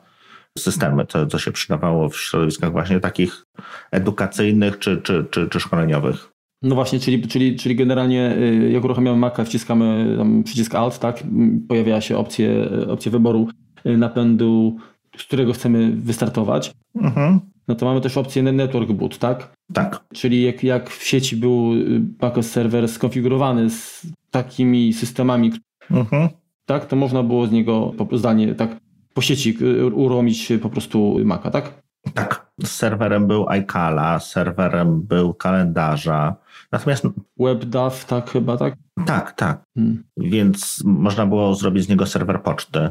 [0.56, 3.44] systemy, co, co się przydawało w środowiskach właśnie takich
[3.90, 6.32] edukacyjnych czy, czy, czy, czy szkoleniowych.
[6.62, 11.22] No właśnie, czyli, czyli, czyli generalnie y, jak uruchamiamy Maca, wciskamy przycisk Alt, tak,
[11.68, 13.48] pojawia się opcje, opcje wyboru
[13.86, 14.76] y, napędu,
[15.16, 16.72] z którego chcemy wystartować.
[16.94, 17.40] Mhm.
[17.68, 19.52] No to mamy też opcję Network Boot, tak?
[19.72, 20.04] Tak.
[20.14, 25.52] Czyli jak, jak w sieci był y, macOS serwer skonfigurowany z takimi systemami,
[25.90, 26.28] mhm.
[26.66, 28.76] tak, to można było z niego zdalnie tak
[29.16, 29.58] po sieci
[29.92, 31.82] uruchomić po prostu Maca, tak?
[32.14, 32.46] Tak.
[32.64, 36.36] Serwerem był iCala, serwerem był kalendarza.
[36.72, 37.04] Natomiast.
[37.38, 38.74] WebDAV, tak chyba, tak?
[39.06, 39.64] Tak, tak.
[39.74, 40.04] Hmm.
[40.16, 42.90] Więc można było zrobić z niego serwer poczty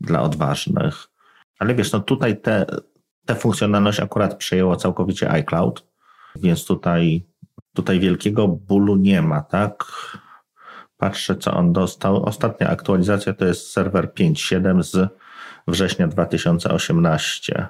[0.00, 1.08] dla odważnych.
[1.58, 2.66] Ale wiesz, no tutaj te,
[3.26, 5.86] te funkcjonalność akurat przejęło całkowicie iCloud,
[6.36, 7.26] więc tutaj,
[7.74, 9.84] tutaj wielkiego bólu nie ma, tak?
[10.96, 12.24] Patrzę, co on dostał.
[12.24, 15.21] Ostatnia aktualizacja to jest serwer 5.7 z
[15.68, 17.68] września 2018.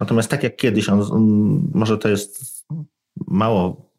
[0.00, 2.64] Natomiast tak jak kiedyś, on, może to jest
[3.26, 3.90] mało.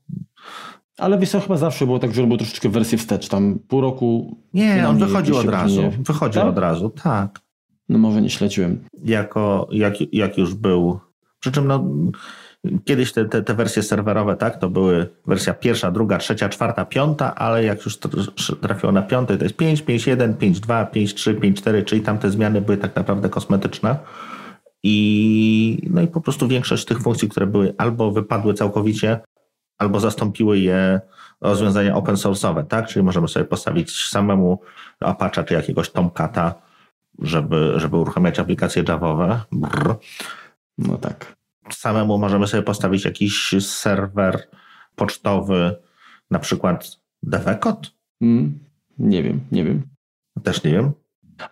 [0.98, 4.38] Ale wiesz, chyba zawsze było tak, że robił troszeczkę wersję wstecz, tam pół roku.
[4.54, 5.82] Nie, on wychodził od razu.
[6.00, 6.50] Wychodził tak?
[6.50, 7.40] od razu, tak.
[7.90, 8.86] No może nie śledziłem.
[9.04, 11.00] Jako, jak, jak już był.
[11.40, 11.86] Przy czym no,
[12.86, 17.36] kiedyś te, te, te wersje serwerowe, tak, to były wersja pierwsza, druga, trzecia, czwarta, piąta,
[17.36, 17.98] ale jak już
[18.62, 22.02] trafiło na piątej, to jest 5, 5, 1, 5, 2, 5, 3, 5, 4, czyli
[22.02, 23.98] tam te zmiany były tak naprawdę kosmetyczne.
[24.84, 29.20] I, no i po prostu większość tych funkcji, które były albo wypadły całkowicie,
[29.78, 31.02] albo zastąpiły je
[31.42, 32.88] rozwiązania open source'owe, tak?
[32.88, 34.62] Czyli możemy sobie postawić samemu
[35.00, 36.54] Apache czy jakiegoś Tomcata,
[37.20, 39.42] żeby, żeby uruchamiać aplikacje Javowe.
[40.78, 41.35] No tak.
[41.70, 44.48] Samemu możemy sobie postawić jakiś serwer
[44.96, 45.76] pocztowy,
[46.32, 47.92] na przykład Devecot?
[48.22, 48.60] Mm,
[49.00, 49.84] nie wiem, nie wiem.
[50.44, 50.92] Też nie wiem.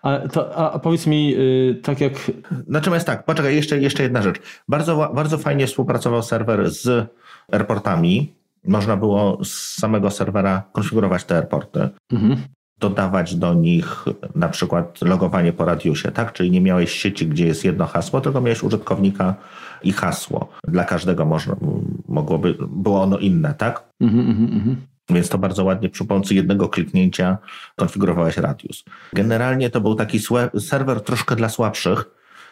[0.01, 2.32] A, to, a powiedz mi, yy, tak jak.
[2.68, 4.41] Natomiast tak, poczekaj, jeszcze, jeszcze jedna rzecz.
[4.68, 7.07] Bardzo, bardzo fajnie współpracował serwer z
[7.51, 8.34] airportami.
[8.68, 11.89] Można było z samego serwera konfigurować te airporty.
[12.11, 12.38] Mhm.
[12.80, 14.05] Dodawać do nich
[14.36, 16.34] na przykład logowanie po radiusie, tak?
[16.34, 19.36] Czyli nie miałeś sieci, gdzie jest jedno hasło, tylko miałeś użytkownika
[19.84, 20.49] i hasło.
[20.67, 21.55] Dla każdego można,
[22.07, 23.89] mogłoby, było ono inne, tak?
[24.01, 24.75] Mhm, mhm, mhm.
[25.09, 27.38] Więc to bardzo ładnie przy pomocy jednego kliknięcia
[27.75, 28.84] konfigurowałeś radius.
[29.13, 30.19] Generalnie to był taki
[30.59, 32.05] serwer troszkę dla słabszych.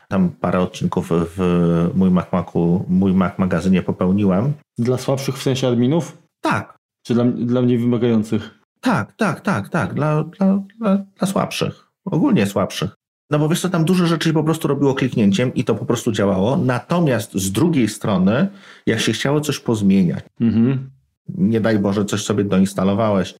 [0.08, 4.54] Tam parę odcinków w mój Mac Macu, mój Mac magazynie popełniłem.
[4.78, 6.18] Dla słabszych w sensie adminów?
[6.42, 6.78] Tak.
[7.04, 8.60] Czy dla, dla mniej wymagających?
[8.82, 9.94] Tak, tak, tak, tak.
[9.94, 11.88] Dla, dla, dla, dla słabszych.
[12.06, 12.94] Ogólnie słabszych.
[13.32, 16.12] No bo wiesz co, tam dużo rzeczy po prostu robiło kliknięciem i to po prostu
[16.12, 16.58] działało.
[16.58, 18.48] Natomiast z drugiej strony,
[18.86, 20.90] jak się chciało coś pozmieniać, mhm
[21.38, 23.36] nie daj Boże, coś sobie doinstalowałeś,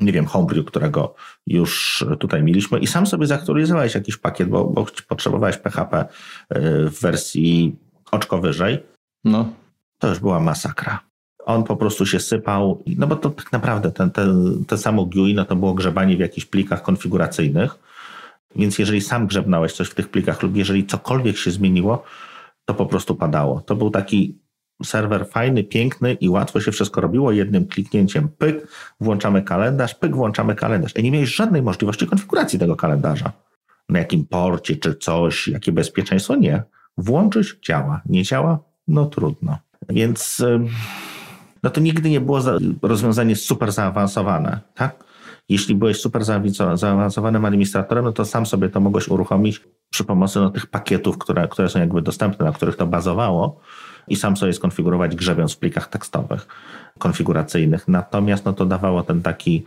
[0.00, 1.14] nie wiem, Homebrew, którego
[1.46, 6.06] już tutaj mieliśmy i sam sobie zaktualizowałeś jakiś pakiet, bo, bo potrzebowałeś PHP y,
[6.90, 7.76] w wersji
[8.10, 8.82] oczko wyżej,
[9.24, 9.52] no.
[9.98, 11.00] to już była masakra.
[11.44, 15.34] On po prostu się sypał, no bo to tak naprawdę ten, ten, ten samo GUI,
[15.34, 17.78] no to było grzebanie w jakichś plikach konfiguracyjnych,
[18.56, 22.04] więc jeżeli sam grzebnałeś coś w tych plikach lub jeżeli cokolwiek się zmieniło,
[22.64, 23.60] to po prostu padało.
[23.60, 24.38] To był taki
[24.84, 27.32] serwer fajny, piękny i łatwo się wszystko robiło.
[27.32, 28.68] Jednym kliknięciem pyk,
[29.00, 30.96] włączamy kalendarz, pyk, włączamy kalendarz.
[30.96, 33.32] I nie miałeś żadnej możliwości konfiguracji tego kalendarza.
[33.88, 36.36] Na jakim porcie czy coś, jakie bezpieczeństwo?
[36.36, 36.62] Nie.
[36.98, 38.00] Włączyć, działa.
[38.06, 38.58] Nie działa?
[38.88, 39.58] No trudno.
[39.88, 40.42] Więc
[41.62, 42.40] no to nigdy nie było
[42.82, 45.04] rozwiązanie super zaawansowane, tak?
[45.48, 46.24] Jeśli byłeś super
[46.74, 51.48] zaawansowanym administratorem, no to sam sobie to mogłeś uruchomić przy pomocy no, tych pakietów, które,
[51.48, 53.60] które są jakby dostępne, na których to bazowało
[54.08, 56.46] i sam sobie skonfigurować grzebiąc w plikach tekstowych
[56.98, 57.88] konfiguracyjnych.
[57.88, 59.64] Natomiast no to dawało ten taki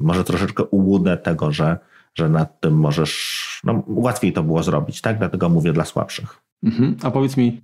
[0.00, 1.78] może troszeczkę ułudę tego, że,
[2.14, 5.18] że nad tym możesz, no łatwiej to było zrobić, tak?
[5.18, 6.40] Dlatego mówię dla słabszych.
[6.62, 6.96] Mhm.
[7.02, 7.60] A powiedz mi,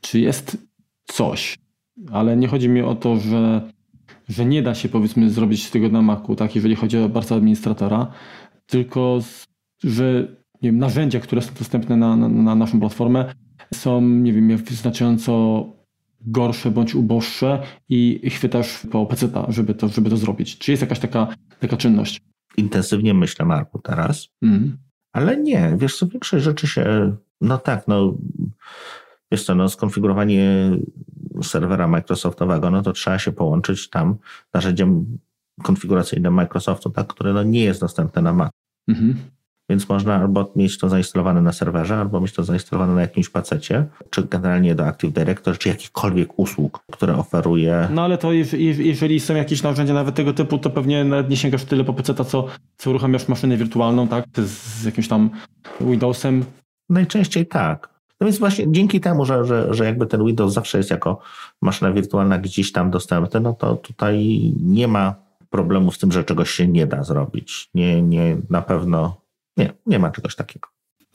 [0.00, 0.58] czy jest
[1.04, 1.58] coś,
[2.12, 3.60] ale nie chodzi mi o to, że,
[4.28, 8.06] że nie da się powiedzmy zrobić tego na Macu, tak, jeżeli chodzi o bardzo administratora,
[8.66, 9.18] tylko
[9.84, 10.28] że
[10.62, 13.34] nie wiem, narzędzia, które są dostępne na, na, na naszą platformę,
[13.74, 15.64] są, nie wiem, znacząco
[16.20, 20.58] gorsze bądź uboższe i chwytasz po PC, żeby to, żeby to zrobić.
[20.58, 21.28] Czy jest jakaś taka,
[21.60, 22.20] taka czynność?
[22.56, 24.28] Intensywnie myślę, Marku, teraz.
[24.42, 24.78] Mm.
[25.12, 28.14] Ale nie, wiesz co, większość rzeczy się, no tak, no
[29.32, 30.70] wiesz co, no skonfigurowanie
[31.42, 34.16] serwera Microsoftowego, no to trzeba się połączyć tam
[34.54, 35.18] narzędziem
[35.62, 38.50] konfiguracyjnym Microsoftu, tak, które no nie jest dostępne na Mac.
[38.88, 39.14] Mhm.
[39.70, 43.86] więc można albo mieć to zainstalowane na serwerze, albo mieć to zainstalowane na jakimś pacecie,
[44.10, 47.88] czy generalnie do Active Directory, czy jakichkolwiek usług, które oferuje.
[47.90, 51.64] No ale to jeżeli są jakieś narzędzia nawet tego typu, to pewnie nawet nie sięgasz
[51.64, 54.24] tyle po PC, co, co uruchamiasz maszynę wirtualną, tak?
[54.36, 55.30] Z jakimś tam
[55.80, 56.44] Windowsem.
[56.88, 57.93] Najczęściej tak.
[58.24, 61.18] No więc właśnie dzięki temu, że, że, że jakby ten Windows zawsze jest jako
[61.60, 65.14] maszyna wirtualna gdzieś tam dostępny, no to tutaj nie ma
[65.50, 67.70] problemu z tym, że czegoś się nie da zrobić.
[67.74, 69.20] Nie, nie, na pewno
[69.56, 70.68] nie, nie ma czegoś takiego.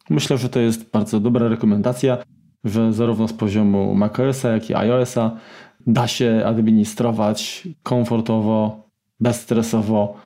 [0.09, 2.17] Myślę, że to jest bardzo dobra rekomendacja,
[2.63, 5.31] że zarówno z poziomu macOSa, jak i iOSa
[5.87, 8.89] da się administrować komfortowo,
[9.19, 10.21] bezstresowo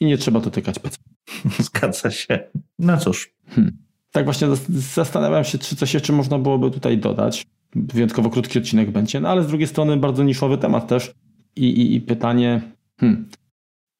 [0.00, 0.98] i nie trzeba dotykać PC.
[1.64, 2.38] Zgadza się.
[2.78, 3.34] No cóż.
[3.46, 3.87] Hmm.
[4.12, 7.46] Tak właśnie zastanawiam się, czy coś jeszcze można byłoby tutaj dodać.
[7.74, 11.14] Wyjątkowo krótki odcinek będzie, no ale z drugiej strony bardzo niszowy temat też.
[11.56, 12.60] I, i, i pytanie.
[13.00, 13.28] Hmm.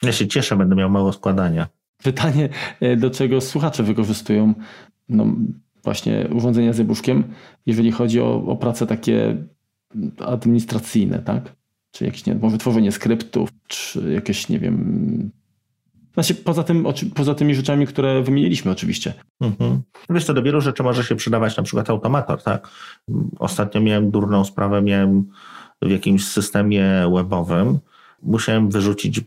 [0.02, 1.68] Ja się cieszę, będę miał mało składania.
[2.02, 2.48] Pytanie,
[2.80, 4.54] e, do czego słuchacze wykorzystują
[5.08, 5.26] no,
[5.84, 7.24] właśnie urządzenia z jabłuszkiem,
[7.66, 9.36] jeżeli chodzi o, o prace takie
[10.26, 11.56] administracyjne, tak?
[11.90, 15.30] Czy jakieś, nie może tworzenie skryptów, czy jakieś, nie wiem,
[16.14, 19.14] znaczy, poza, tym, poza tymi rzeczami, które wymieniliśmy oczywiście.
[19.40, 19.82] Mhm.
[20.10, 22.68] Wiesz co, do wielu rzeczy może się przydawać na przykład automator, tak?
[23.38, 25.24] Ostatnio miałem durną sprawę, miałem
[25.82, 27.78] w jakimś systemie webowym,
[28.22, 29.20] musiałem wyrzucić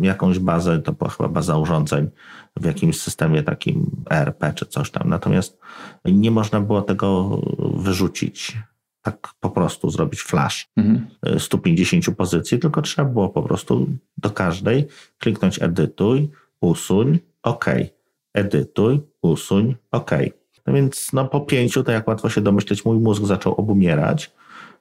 [0.00, 2.10] jakąś bazę, to była chyba baza urządzeń
[2.56, 5.08] w jakimś systemie takim ERP czy coś tam.
[5.08, 5.58] Natomiast
[6.04, 7.40] nie można było tego
[7.74, 8.58] wyrzucić
[9.04, 11.06] tak po prostu zrobić flash mhm.
[11.38, 13.86] 150 pozycji, tylko trzeba było po prostu
[14.18, 14.86] do każdej
[15.18, 16.30] kliknąć edytuj,
[16.60, 17.64] usuń, OK.
[18.34, 20.10] Edytuj, usuń, OK.
[20.66, 24.32] No więc no, po pięciu, to jak łatwo się domyśleć, mój mózg zaczął obumierać.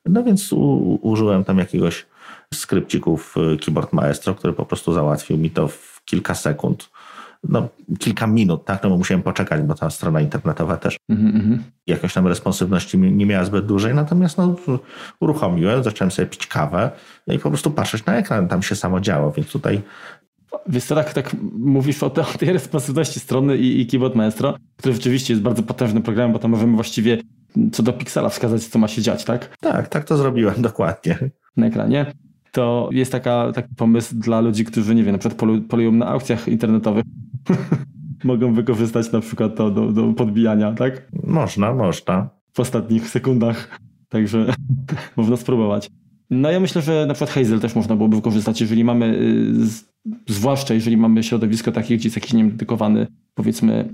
[0.05, 2.05] No więc u, użyłem tam jakiegoś
[2.53, 6.89] skrypcików y, Keyboard Maestro, który po prostu załatwił mi to w kilka sekund
[7.49, 7.69] no,
[7.99, 8.83] kilka minut, tak?
[8.83, 11.57] No bo musiałem poczekać, bo ta strona internetowa też mm-hmm.
[11.87, 14.55] jakoś tam responsywności nie miała zbyt dużej, natomiast no,
[15.19, 16.91] uruchomiłem, zacząłem sobie pić kawę
[17.27, 19.81] no i po prostu patrzeć na ekran, tam się samo działo, więc tutaj
[20.67, 24.55] Wiesz co, tak, tak mówisz o, te, o tej responsywności strony i, i Keyboard Maestro,
[24.77, 27.17] który rzeczywiście jest bardzo potężnym programem, bo tam możemy właściwie
[27.71, 29.57] co do piksela wskazać, co ma się dziać, tak?
[29.57, 31.17] Tak, tak to zrobiłem, dokładnie.
[31.57, 32.05] Na ekranie.
[32.51, 36.47] To jest taka, taki pomysł dla ludzi, którzy, nie wiem, na przykład polują na aukcjach
[36.47, 37.03] internetowych
[38.23, 41.11] mogą wykorzystać na przykład to do, do podbijania, tak?
[41.23, 42.29] Można, można.
[42.53, 43.79] W ostatnich sekundach.
[44.09, 44.45] Także
[45.17, 45.89] można spróbować.
[46.29, 49.17] No ja myślę, że na przykład Hazel też można byłoby wykorzystać, jeżeli mamy,
[50.25, 53.93] y, zwłaszcza jeżeli mamy środowisko takie, gdzie jest jakiś nie dedykowany, powiedzmy,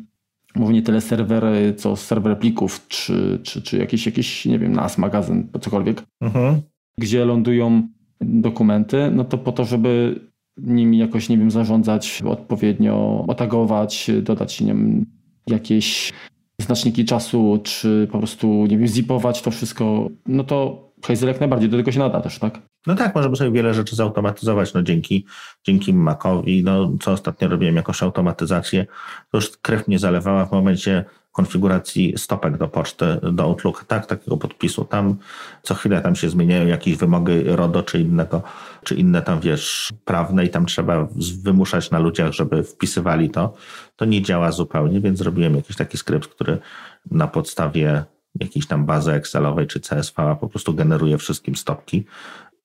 [0.56, 1.44] może nie tyle serwer,
[1.78, 6.62] co serwer plików, czy, czy, czy jakiś, jakiś, nie wiem, NAS, magazyn, cokolwiek, mhm.
[6.98, 7.88] gdzie lądują
[8.22, 10.20] dokumenty, no to po to, żeby
[10.64, 15.06] nimi jakoś, nie wiem, zarządzać, odpowiednio otagować, dodać, nie wiem,
[15.48, 16.14] jakieś
[16.62, 21.70] znaczniki czasu, czy po prostu, nie wiem, zipować to wszystko, no to Hazel jak najbardziej
[21.70, 22.62] do tego się nada też, tak?
[22.88, 25.26] No tak, możemy sobie wiele rzeczy zautomatyzować, no dzięki,
[25.64, 28.86] dzięki Macowi, no co ostatnio robiłem jakąś automatyzację,
[29.32, 34.38] to już krew mnie zalewała w momencie konfiguracji stopek do poczty, do Outlook, tak, takiego
[34.38, 34.86] podpisu.
[34.86, 35.16] Tam
[35.64, 38.42] co chwilę tam się zmieniają jakieś wymogi RODO czy innego,
[38.84, 41.08] czy inne tam wiesz, prawne i tam trzeba
[41.44, 43.54] wymuszać na ludziach, żeby wpisywali to.
[43.96, 46.58] To nie działa zupełnie, więc zrobiłem jakiś taki skrypt, który
[47.12, 48.04] na podstawie
[48.40, 52.06] jakiejś tam bazy Excelowej czy CSV po prostu generuje wszystkim stopki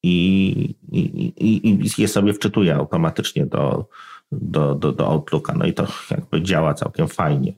[0.05, 3.89] i, i, i, je sobie wczytuje automatycznie do,
[4.33, 5.55] do, do, do Outlooka.
[5.55, 7.53] No i to jakby działa całkiem fajnie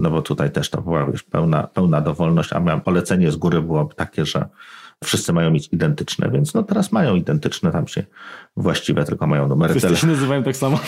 [0.00, 3.94] no bo tutaj też to była już pełna, pełna dowolność, a polecenie z góry byłoby
[3.94, 4.48] takie, że
[5.04, 8.04] wszyscy mają mieć identyczne, więc no teraz mają identyczne, tam się
[8.56, 10.00] właściwe tylko mają numery telefonów.
[10.00, 10.80] Się nazywają tak samo.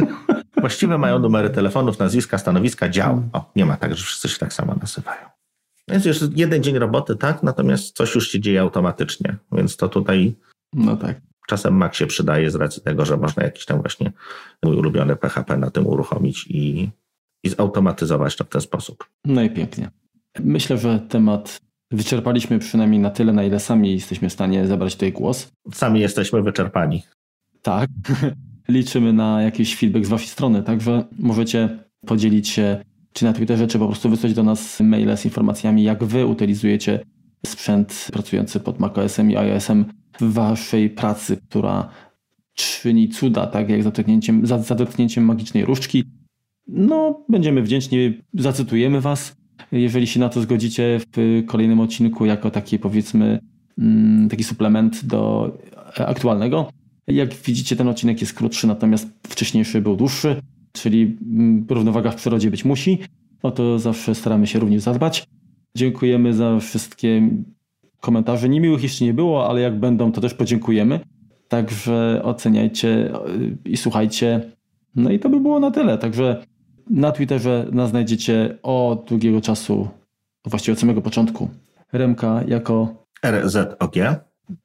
[0.60, 3.22] właściwe mają numery telefonów, nazwiska, stanowiska, dział.
[3.32, 5.41] O, nie ma tak, że wszyscy się tak samo nazywają.
[5.88, 10.34] Więc już jeden dzień roboty, tak, natomiast coś już się dzieje automatycznie, więc to tutaj
[10.72, 11.20] no tak.
[11.48, 14.12] czasem Mac się przydaje z racji tego, że można jakiś tam właśnie
[14.62, 16.90] mój ulubiony PHP na tym uruchomić i
[17.44, 19.04] i zautomatyzować to w ten sposób.
[19.24, 19.90] No i pięknie.
[20.40, 21.60] Myślę, że temat
[21.90, 25.52] wyczerpaliśmy przynajmniej na tyle, na ile sami jesteśmy w stanie zabrać tutaj głos.
[25.72, 27.02] Sami jesteśmy wyczerpani.
[27.62, 27.90] Tak.
[28.68, 33.78] Liczymy na jakiś feedback z waszej strony, także możecie podzielić się czy na Twitterze, czy
[33.78, 37.00] po prostu wysłać do nas maile z informacjami, jak wy utylizujecie
[37.46, 39.84] sprzęt pracujący pod macOSem i iOSem
[40.20, 41.88] w waszej pracy, która
[42.54, 43.92] czyni cuda, tak jak za
[44.42, 46.04] za, za dotknięciem magicznej różdżki.
[46.68, 49.36] No, będziemy wdzięczni, zacytujemy Was,
[49.72, 53.38] jeżeli się na to zgodzicie w kolejnym odcinku, jako taki powiedzmy
[53.78, 55.52] mm, taki suplement do
[55.96, 56.70] aktualnego.
[57.06, 60.42] Jak widzicie, ten odcinek jest krótszy, natomiast wcześniejszy był dłuższy.
[60.72, 62.98] Czyli mm, równowaga w przyrodzie być musi.
[63.42, 65.26] O to zawsze staramy się również zadbać.
[65.76, 67.30] Dziękujemy za wszystkie
[68.00, 68.48] komentarze.
[68.48, 71.00] Niemiłych jeszcze nie było, ale jak będą, to też podziękujemy.
[71.48, 73.12] Także oceniajcie
[73.64, 74.52] i słuchajcie.
[74.94, 75.98] No i to by było na tyle.
[75.98, 76.44] Także
[76.90, 79.88] na Twitterze nas znajdziecie od długiego czasu,
[80.44, 81.48] właściwie od samego początku.
[81.92, 83.94] Remka jako RZOG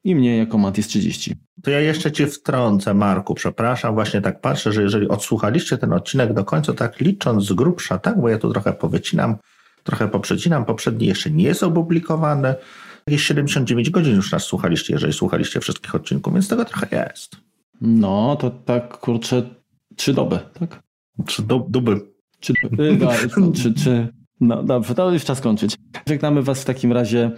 [0.04, 1.34] i mnie jako Mantis30.
[1.62, 6.32] To ja jeszcze Cię wtrącę, Marku, przepraszam, właśnie tak patrzę, że jeżeli odsłuchaliście ten odcinek
[6.32, 9.36] do końca, tak licząc z grubsza, tak, bo ja tu trochę powycinam,
[9.84, 12.54] trochę poprzecinam, poprzedni jeszcze nie jest opublikowany.
[13.06, 17.36] Jakieś 79 godzin już nas słuchaliście, jeżeli słuchaliście wszystkich odcinków, więc tego trochę jest.
[17.80, 19.42] No, to tak, kurczę,
[19.96, 20.82] trzy doby, tak?
[21.26, 22.00] Trzy do, doby.
[22.40, 22.52] Czy,
[23.36, 24.08] no, czy, czy,
[24.40, 25.76] no dobrze, to już czas kończyć.
[26.08, 27.30] Żegnamy Was w takim razie.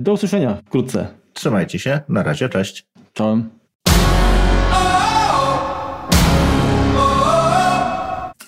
[0.00, 1.08] Do usłyszenia wkrótce.
[1.32, 2.00] Trzymajcie się.
[2.08, 2.86] Na razie, cześć.
[3.12, 3.50] Czołem.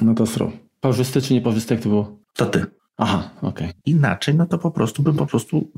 [0.01, 0.53] No to sro.
[0.81, 2.19] Parzysty czy nieparzysty, jak to było?
[2.35, 2.65] To ty.
[2.97, 3.67] Aha, okej.
[3.69, 3.81] Okay.
[3.87, 5.71] Inaczej, no to po prostu bym po prostu,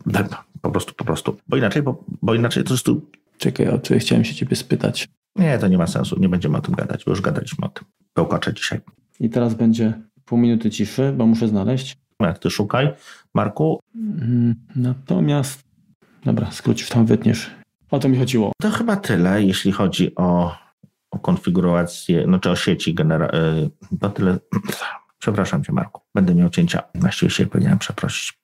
[0.62, 3.10] po prostu, po prostu, bo inaczej, bo, bo inaczej to jest tu...
[3.38, 5.08] Czekaj, o co chciałem się ciebie spytać.
[5.36, 7.84] Nie, to nie ma sensu, nie będziemy o tym gadać, bo już gadaliśmy o tym.
[8.14, 8.80] Pełkacze dzisiaj.
[9.20, 9.92] I teraz będzie
[10.24, 11.96] pół minuty ciszy, bo muszę znaleźć.
[12.20, 12.88] Jak ty szukaj,
[13.34, 13.80] Marku.
[13.94, 15.64] Mm, natomiast,
[16.24, 17.50] dobra, skrócisz tam, wytniesz.
[17.90, 18.52] O to mi chodziło.
[18.60, 20.56] To chyba tyle, jeśli chodzi o,
[21.18, 23.28] o konfigurację, znaczy o sieci genera...
[24.00, 24.38] To tyle.
[25.18, 26.02] Przepraszam cię, Marku.
[26.14, 26.82] Będę miał cięcia.
[26.94, 28.38] Właściwie się powinienem przeprosić.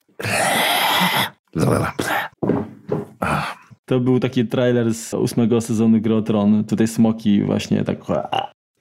[3.85, 6.65] To był taki trailer z ósmego sezonu Gry o Tron.
[6.65, 7.99] Tutaj smoki właśnie tak...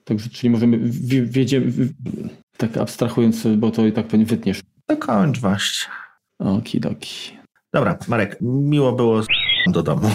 [0.04, 0.78] Także, czyli możemy,
[1.22, 1.72] wiedziemy,
[2.56, 4.60] tak abstrahując, bo to i tak pewnie wytniesz.
[4.88, 5.92] Dokończ właśnie.
[6.38, 7.38] Okidoki.
[7.74, 9.22] Dobra, Marek, miło było
[9.66, 10.10] do domu.